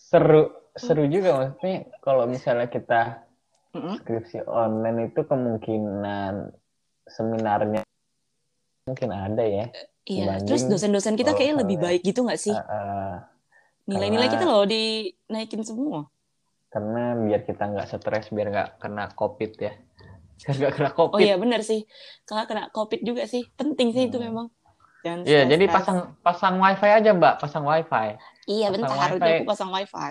seru 0.06 0.42
seru 0.72 1.06
juga 1.06 1.30
maksudnya 1.34 1.76
kalau 1.98 2.26
misalnya 2.26 2.66
kita 2.66 3.26
skripsi 3.72 4.42
online 4.44 5.08
itu 5.08 5.20
kemungkinan 5.22 6.50
seminarnya 7.06 7.82
mungkin 8.82 9.08
ada 9.08 9.42
ya 9.42 9.66
Iya, 10.02 10.26
Dibanding 10.26 10.46
terus 10.48 10.62
dosen-dosen 10.66 11.14
kita 11.14 11.32
kayaknya 11.32 11.62
lebih 11.62 11.76
baik 11.78 12.02
gitu 12.02 12.24
nggak 12.24 12.40
sih? 12.40 12.50
Uh, 12.50 12.58
uh, 12.58 13.12
Nilai-nilai 13.86 14.26
karena- 14.26 14.42
kita 14.42 14.44
loh 14.48 14.64
dinaikin 14.64 15.62
semua. 15.62 16.08
karena 16.68 17.18
biar 17.18 17.42
kita 17.42 17.62
nggak 17.66 17.86
stres 17.88 18.30
biar 18.30 18.46
nggak 18.48 18.68
kena 18.78 19.10
covid 19.12 19.52
ya 19.58 19.74
biar 20.40 20.54
nggak 20.56 20.72
kena 20.72 20.90
Oh 20.92 20.96
covid 21.06 21.20
iya 21.20 21.34
benar 21.34 21.60
sih. 21.60 21.82
Kalau 22.22 22.46
kena 22.46 22.70
covid 22.70 23.02
juga 23.02 23.26
sih 23.26 23.42
penting 23.52 23.90
sih 23.90 24.06
itu 24.06 24.16
Hmm. 24.16 24.26
memang. 24.26 24.46
Jangan 25.00 25.20
Iya, 25.24 25.42
jadi 25.46 25.64
pasang 25.66 25.98
pasang 26.20 26.54
wifi 26.56 26.88
aja 26.88 27.10
mbak 27.10 27.34
pasang 27.38 27.64
wifi 27.64 28.16
Iya 28.46 28.66
pasang 28.68 28.74
bentar, 28.74 29.10
wifi. 29.14 29.32
aku 29.34 29.44
pasang 29.46 29.70
wifi. 29.70 30.10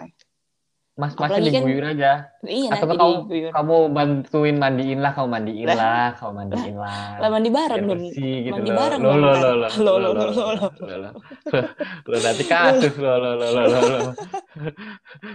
Mas 1.00 1.16
masnya 1.16 1.40
Apalagi 1.40 1.48
kan- 1.48 1.64
diguyur 1.64 1.86
aja 1.88 2.12
Iya 2.44 2.70
atau 2.76 2.86
kamu 2.92 3.16
diguyur. 3.24 3.52
kamu 3.56 3.76
bantuin 3.90 4.56
mandiin 4.56 5.00
lah 5.00 5.12
kamu 5.12 5.28
mandiin 5.32 5.66
Lah. 5.66 5.78
lah 5.80 6.10
kamu 6.14 6.32
mandiin 6.36 6.76
lah 6.76 7.08
Lah 7.18 7.30
mandi 7.32 7.50
bareng 7.50 7.84
dong. 7.88 8.02
gitu 8.04 8.52
Mandi 8.52 8.68
loh. 8.68 8.76
bareng 8.76 9.00
Lo 9.00 9.12
lo 9.14 9.32
lo 9.32 9.52
lo 9.56 9.68
Lo, 9.80 9.94
lo, 9.96 10.10
lo, 10.12 10.26
lo, 10.76 11.10
lo. 12.04 12.18
nanti 12.20 12.44
kasus 12.44 12.94
lo 12.96 13.14
lo 13.16 13.32
lo 13.34 13.48
lo 13.48 13.62
lo 13.64 13.80
lo. 13.80 14.12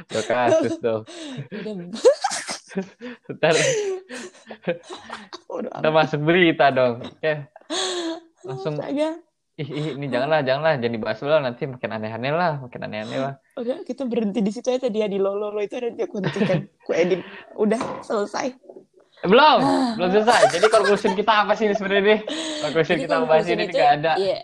Lo 0.06 0.20
kasus 0.22 0.74
dong. 0.78 1.02
Udah 1.48 1.74
Ntar, 3.30 3.54
ntar 5.72 5.92
masuk 5.92 6.20
berita 6.20 6.68
dong. 6.68 7.00
Oke. 7.00 7.32
Langsung 8.46 8.74
ih, 8.84 9.14
ih 9.56 9.94
ini 9.94 10.06
janganlah 10.08 10.42
janganlah 10.42 10.76
jangan 10.76 10.92
dibahas 10.92 11.16
dulu 11.16 11.38
nanti 11.38 11.62
makin 11.64 11.90
aneh-aneh 11.92 12.32
lah 12.34 12.52
makin 12.60 12.80
aneh-aneh 12.82 13.18
lah. 13.22 13.34
Udah 13.54 13.86
kita 13.86 14.02
berhenti 14.02 14.42
di 14.42 14.50
situ 14.50 14.66
aja 14.66 14.90
dia 14.90 15.06
di 15.06 15.16
lolo 15.16 15.54
lo 15.54 15.62
itu 15.62 15.78
nanti 15.78 16.02
aku 16.02 16.18
hentikan. 16.18 16.66
aku 16.82 16.90
edit. 16.90 17.20
Udah 17.54 17.78
selesai. 18.02 18.50
Belum 19.22 19.58
belum 19.94 20.10
selesai. 20.10 20.58
Jadi 20.58 20.66
conclusion 20.68 21.12
kita 21.14 21.32
apa 21.46 21.54
sih 21.54 21.70
ini 21.70 21.74
sebenarnya 21.78 22.02
nih? 22.02 22.20
Conclusion 22.60 22.96
Jadi 22.98 23.04
kita 23.06 23.14
bahas 23.14 23.26
conclusion 23.46 23.56
ini 23.56 23.64
nggak 23.70 23.90
ada. 24.02 24.12
Iya. 24.18 24.38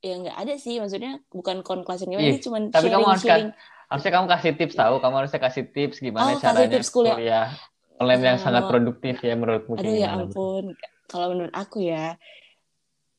Ya 0.00 0.14
nggak 0.22 0.36
ada 0.40 0.54
sih 0.56 0.74
maksudnya 0.80 1.12
bukan 1.28 1.56
conclusion 1.60 2.08
gimana 2.08 2.26
ini 2.26 2.40
cuma 2.40 2.58
tapi 2.68 2.88
kamu 2.88 3.04
sharing 3.04 3.12
harus 3.12 3.22
sharing. 3.22 3.50
Harusnya 3.86 4.12
kamu 4.12 4.26
kasih 4.26 4.50
tips 4.56 4.74
tahu. 4.74 4.94
Kamu 4.98 5.14
harusnya 5.14 5.40
kasih 5.40 5.64
tips 5.68 5.96
gimana 6.00 6.24
Oh, 6.24 6.28
kasih 6.34 6.42
caranya 6.42 6.70
tips 6.72 6.88
kuliah. 6.90 7.14
kuliah 7.14 7.46
online 7.96 8.22
yang 8.24 8.38
Oh. 8.40 8.44
sangat 8.44 8.62
produktif 8.66 9.16
ya 9.20 9.34
menurutmu. 9.36 9.72
Aduh 9.76 9.94
ya 9.94 10.08
ampun. 10.16 10.64
Kalau 11.06 11.26
menurut 11.30 11.52
aku 11.52 11.84
ya 11.84 12.16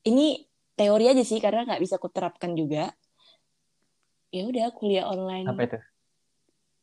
ini 0.02 0.44
teori 0.74 1.08
aja 1.08 1.22
sih 1.22 1.38
karena 1.38 1.62
nggak 1.62 1.78
bisa 1.78 1.96
kuterapkan 1.96 2.52
juga. 2.52 2.90
Ya 4.28 4.42
udah 4.44 4.66
kuliah 4.76 5.04
online. 5.08 5.46
Apa 5.48 5.60
itu? 5.64 5.78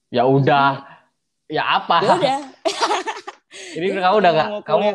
Ya 0.10 0.24
udah. 0.26 0.82
Ya 1.46 1.64
apa? 1.78 1.98
Ya 2.02 2.12
udah. 2.18 2.40
Ini 3.78 3.86
Ya, 3.92 4.02
kamu 4.02 4.16
udah 4.20 4.32
nggak 4.32 4.50
kamu 4.66 4.88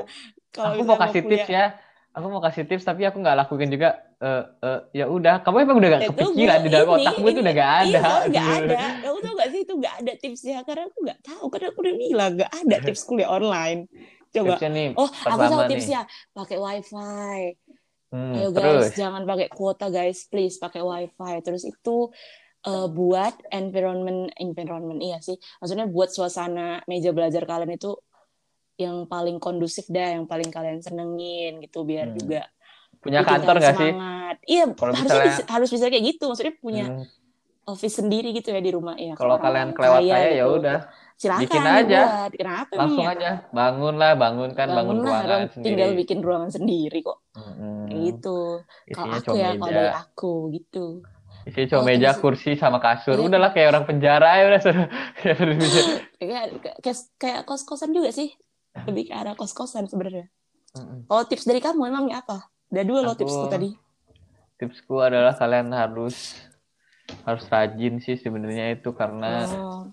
kalau 0.50 0.72
aku 0.74 0.82
mau 0.82 0.98
kasih 0.98 1.22
kuliah- 1.22 1.46
tips 1.46 1.54
ya. 1.54 1.64
Aku 2.10 2.26
mau 2.26 2.42
kasih 2.42 2.66
tips 2.66 2.82
tapi 2.82 3.06
aku 3.06 3.22
nggak 3.22 3.36
lakuin 3.38 3.70
juga. 3.70 4.02
Eh 4.20 4.42
eh, 4.66 4.80
ya 4.98 5.04
udah, 5.06 5.40
kamu 5.46 5.56
emang 5.64 5.76
udah 5.80 5.88
gak 5.96 6.02
Ya, 6.02 6.08
kepikiran 6.12 6.58
di 6.60 6.68
dalam 6.68 6.88
otakmu 6.90 7.26
itu 7.30 7.40
udah 7.40 7.54
gak 7.54 7.70
ada. 7.70 7.86
Iya, 7.86 7.98
soalnya 8.02 8.28
nggak 8.28 8.48
ada. 8.50 8.78
Kamu 9.00 9.16
tau 9.22 9.32
gak 9.38 9.48
sih 9.54 9.60
itu 9.64 9.72
nggak 9.78 9.94
ada 10.04 10.12
tipsnya 10.18 10.58
karena 10.66 10.82
aku 10.90 10.98
nggak 11.06 11.20
tahu 11.24 11.44
karena 11.48 11.66
aku 11.70 11.78
udah 11.80 11.94
bilang 11.96 12.30
nggak 12.36 12.52
ada 12.52 12.76
tips 12.90 13.02
kuliah 13.06 13.30
online. 13.30 13.80
Coba. 14.34 14.54
Nih. 14.68 14.90
Oh, 14.98 15.08
aku 15.08 15.42
tahu 15.46 15.62
tipsnya. 15.70 16.00
Pakai 16.34 16.58
wifi. 16.58 17.54
Hmm, 18.10 18.34
Ayo 18.34 18.50
terus 18.50 18.90
guys, 18.90 18.98
jangan 18.98 19.22
pakai 19.22 19.46
kuota 19.48 19.86
guys, 19.86 20.26
please 20.26 20.58
pakai 20.58 20.82
wifi. 20.82 21.34
Terus 21.40 21.62
itu 21.62 22.10
eh, 22.60 22.86
buat 22.90 23.34
environment 23.48 24.34
environment 24.36 24.98
iya 24.98 25.22
sih. 25.22 25.38
Maksudnya 25.62 25.86
buat 25.86 26.10
suasana 26.10 26.82
meja 26.84 27.14
belajar 27.14 27.46
kalian 27.46 27.78
itu 27.78 27.94
yang 28.76 29.06
paling 29.06 29.38
kondusif 29.38 29.86
dah, 29.86 30.18
yang 30.18 30.26
paling 30.26 30.50
kalian 30.50 30.82
senengin 30.82 31.62
gitu 31.62 31.84
biar 31.84 32.10
Hmm. 32.10 32.16
juga 32.18 32.40
punya 33.00 33.24
kantor 33.24 33.56
kalian 33.56 33.64
gak 33.64 33.76
sih? 33.78 33.92
Iya, 34.50 34.64
harusnya 34.74 35.04
misalnya- 35.04 35.26
bisa, 35.30 35.42
harus 35.48 35.68
bisa 35.70 35.84
kayak 35.88 36.04
gitu. 36.04 36.24
Maksudnya 36.28 36.54
punya 36.58 36.84
Hmm, 36.90 37.04
office 37.70 37.96
sendiri 37.96 38.30
gitu 38.30 38.50
ya 38.50 38.58
di 38.58 38.70
rumah 38.70 38.94
ya. 38.94 39.14
Kalau 39.14 39.36
kalian 39.36 39.70
kelewat 39.70 40.02
saya 40.02 40.28
ya 40.28 40.42
gitu. 40.42 40.58
udah 40.58 40.78
silakan 41.14 41.42
bikin 41.42 41.62
aja. 41.62 42.00
Kenapa 42.28 42.72
langsung 42.74 43.04
emangnya? 43.04 43.32
aja 43.38 43.50
bangun 43.50 43.94
lah 43.94 44.12
bangun 44.14 44.48
bangun, 44.50 44.96
ruangan 44.98 45.40
sendiri. 45.48 45.64
tinggal 45.66 45.90
bikin 45.94 46.18
ruangan 46.18 46.50
sendiri 46.50 46.98
kok. 47.00 47.18
Hmm, 47.32 47.86
Gitu. 47.86 48.38
Kalau 48.90 49.12
aku 49.12 49.32
ya, 49.34 49.50
kalau 49.54 49.70
dari 49.70 49.90
aku 49.92 50.32
gitu. 50.50 50.84
Isinya 51.40 51.66
cuma 51.70 51.80
Oh, 51.80 51.86
meja, 51.86 52.10
terus- 52.10 52.20
kursi 52.20 52.50
sama 52.54 52.78
kasur. 52.78 53.16
Iya. 53.16 53.24
Udahlah 53.26 53.50
kayak 53.50 53.68
orang 53.70 53.84
penjara 53.84 54.28
ya 54.34 54.44
udah. 54.46 54.60
Ya, 55.24 55.32
kayak 56.20 56.44
kayak, 56.78 56.96
kayak 57.16 57.40
kos-kosan 57.42 57.90
juga 57.90 58.10
sih 58.10 58.28
lebih 58.70 59.08
ke 59.08 59.12
arah 59.12 59.34
kos-kosan 59.34 59.84
sebenarnya 59.84 60.30
Mm-mm. 60.70 61.02
kalau 61.04 61.26
tips 61.26 61.42
dari 61.42 61.58
kamu 61.58 61.90
emangnya 61.90 62.22
apa 62.22 62.46
ada 62.70 62.82
dua 62.86 63.02
loh 63.02 63.12
Aku- 63.12 63.20
tipsku 63.20 63.50
tadi 63.50 63.74
Tipsku 64.54 65.00
adalah 65.00 65.32
kalian 65.32 65.72
harus 65.72 66.38
harus 67.24 67.44
rajin 67.48 68.02
sih 68.02 68.16
sebenarnya 68.18 68.78
itu 68.78 68.90
karena 68.94 69.46
oh, 69.50 69.90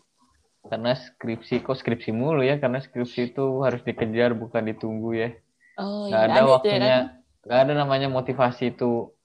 karena 0.68 0.96
skripsi 0.96 1.64
kok 1.64 1.80
skripsi 1.80 2.12
mulu 2.12 2.44
ya 2.44 2.60
karena 2.60 2.84
skripsi 2.84 3.34
itu 3.34 3.46
harus 3.64 3.82
dikejar 3.84 4.36
bukan 4.36 4.68
ditunggu 4.68 5.12
ya 5.16 5.30
oh 5.80 6.12
nggak 6.12 6.24
ya 6.24 6.28
ada 6.28 6.40
ya 6.40 6.44
waktunya 6.46 6.80
kan 6.80 7.04
nggak 7.48 7.60
ada 7.64 7.74
namanya 7.74 8.08
motivasi 8.12 8.76
itu 8.76 9.16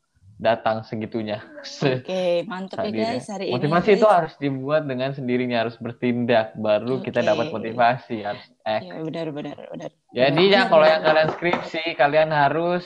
datang 0.43 0.83
segitunya. 0.83 1.39
Oke, 1.87 2.43
mantap 2.51 2.83
ya 2.83 2.91
guys 2.91 3.31
hari 3.31 3.51
ini. 3.51 3.55
Motivasi 3.55 3.95
itu 3.95 4.07
harus 4.11 4.35
dibuat 4.43 4.91
dengan 4.91 5.15
sendirinya, 5.15 5.63
harus 5.63 5.79
bertindak, 5.79 6.59
baru 6.59 6.99
kita 6.99 7.23
Oke. 7.23 7.29
dapat 7.31 7.47
motivasi, 7.55 8.27
harus 8.27 8.43
act. 8.67 8.91
Ya, 8.91 8.99
benar 9.07 9.27
benar 9.31 9.57
benar. 9.71 9.91
Jadi 10.11 10.43
ya 10.51 10.67
kalau 10.67 10.83
benar, 10.83 10.93
yang 10.99 11.03
kalian 11.07 11.29
skripsi, 11.39 11.85
kalian 11.95 12.31
harus 12.35 12.85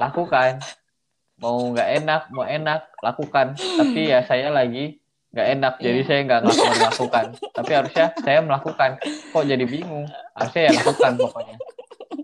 lakukan. 0.00 0.64
Mau 1.40 1.58
nggak 1.72 1.88
enak, 2.02 2.22
mau 2.30 2.44
enak, 2.44 2.80
lakukan. 3.00 3.56
Tapi 3.56 4.00
ya 4.10 4.20
saya 4.26 4.52
lagi 4.52 4.98
nggak 5.32 5.48
enak, 5.58 5.74
jadi 5.80 6.00
Iya. 6.02 6.08
saya 6.08 6.20
nggak 6.28 6.40
ngelakukan 6.44 6.76
melakukan. 6.76 7.24
Tapi 7.56 7.70
harusnya 7.72 8.06
saya 8.20 8.38
melakukan. 8.44 8.90
Kok 9.32 9.44
jadi 9.48 9.64
bingung? 9.64 10.06
Harusnya 10.36 10.62
ya 10.68 10.72
lakukan 10.76 11.12
pokoknya. 11.16 11.56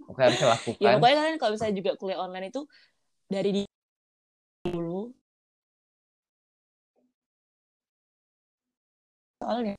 Pokoknya 0.05 0.27
harusnya 0.29 0.49
lakukan. 0.53 0.85
Ya 0.85 0.95
pokoknya 1.01 1.17
kalian 1.17 1.37
kalau 1.41 1.53
misalnya 1.57 1.77
juga 1.77 1.91
kuliah 1.97 2.19
online 2.21 2.47
itu 2.53 2.63
dari 3.29 3.51
di 3.53 3.63
dulu 4.69 5.13
soalnya 9.39 9.75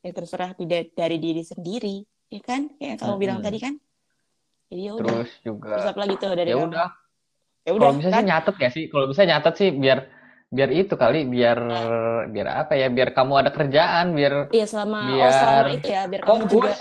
ya 0.00 0.10
terserah 0.16 0.50
tidak 0.56 0.96
dari 0.96 1.16
diri 1.20 1.42
sendiri 1.44 1.96
ya 2.32 2.40
kan 2.40 2.72
kayak 2.80 2.96
kamu 2.98 3.14
bilang 3.20 3.38
Mm-mm. 3.38 3.46
tadi 3.46 3.58
kan 3.60 3.74
jadi 4.70 4.82
ya 4.82 4.92
udah 4.96 5.04
Terus 5.04 5.30
terus 5.30 5.30
juga 5.44 5.68
apa 5.92 5.98
lagi 6.00 6.14
tuh 6.16 6.32
dari 6.32 6.50
ya 6.50 6.58
udah. 6.58 6.88
Ya 7.62 7.70
udah 7.70 7.80
Kalau 7.82 7.94
bisa 7.94 8.08
kan 8.08 8.18
sih 8.18 8.26
nyatet 8.26 8.54
ya 8.56 8.68
sih. 8.70 8.84
Kalau 8.86 9.06
bisa 9.06 9.22
nyatet 9.22 9.54
sih 9.54 9.68
biar 9.72 9.98
biar 10.48 10.70
itu 10.72 10.94
kali 10.94 11.22
biar 11.24 11.58
biar 12.26 12.46
apa 12.58 12.74
ya 12.74 12.88
biar 12.88 13.08
kamu 13.10 13.32
ada 13.38 13.50
kerjaan 13.50 14.12
biar 14.12 14.50
Iya 14.50 14.66
selama 14.66 14.98
oh 14.98 15.06
biar 15.12 15.30
selama 15.30 15.68
itu 15.70 15.86
ya 15.88 16.02
biar 16.04 16.20
kamu 16.20 16.42
juga 16.42 16.50
fokus 16.66 16.78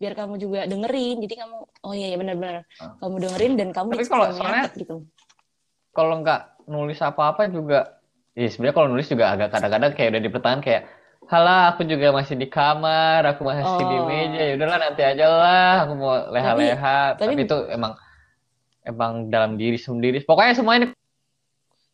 biar 0.00 0.12
kamu 0.14 0.34
juga 0.38 0.60
dengerin 0.64 1.16
jadi 1.20 1.34
kamu 1.38 1.56
oh 1.84 1.92
iya 1.92 2.06
iya 2.06 2.16
benar-benar 2.16 2.64
Ah. 2.80 2.96
kamu 2.98 3.14
dengerin 3.20 3.52
dan 3.54 3.68
kamu 3.70 3.88
Tapi 3.90 4.00
juga 4.00 4.08
kalau 4.10 4.26
soalnya- 4.32 4.64
nyatet 4.64 4.72
gitu 4.78 4.96
kalau 5.90 6.14
nggak 6.18 6.40
nulis 6.64 6.98
apa-apa 6.98 7.42
juga 7.46 7.78
ya 8.32 8.48
sebenarnya 8.48 8.74
kalau 8.74 8.88
nulis 8.88 9.06
juga 9.06 9.24
agak 9.28 9.48
kadang-kadang 9.50 9.92
kayak 9.92 10.08
udah 10.08 10.22
di 10.22 10.30
pertengahan 10.30 10.62
kayak 10.62 10.82
halah 11.26 11.62
aku 11.68 11.82
juga 11.84 12.06
masih 12.10 12.34
di 12.34 12.48
kamar 12.48 13.20
aku 13.28 13.42
masih 13.44 13.84
di 13.84 13.96
Oh. 13.98 14.08
meja 14.08 14.42
ya 14.42 14.52
udahlah 14.56 14.78
nanti 14.80 15.02
aja 15.04 15.26
lah 15.28 15.72
aku 15.84 15.92
mau 15.94 16.12
leha-leha 16.26 17.00
tapi- 17.14 17.36
tapi, 17.36 17.44
itu 17.44 17.58
emang 17.68 17.92
emang 18.84 19.28
dalam 19.28 19.56
diri 19.56 19.76
sendiri. 19.76 20.22
Pokoknya 20.24 20.54
semuanya 20.56 20.86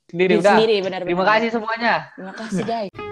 sendiri 0.07 0.39
Diri 0.39 0.43
udah. 0.43 0.55
sendiri 0.55 0.77
benar-benar. 0.83 1.09
Terima 1.11 1.25
kasih 1.27 1.49
semuanya. 1.51 1.95
Terima 2.15 2.35
kasih 2.35 2.65
guys 2.67 3.06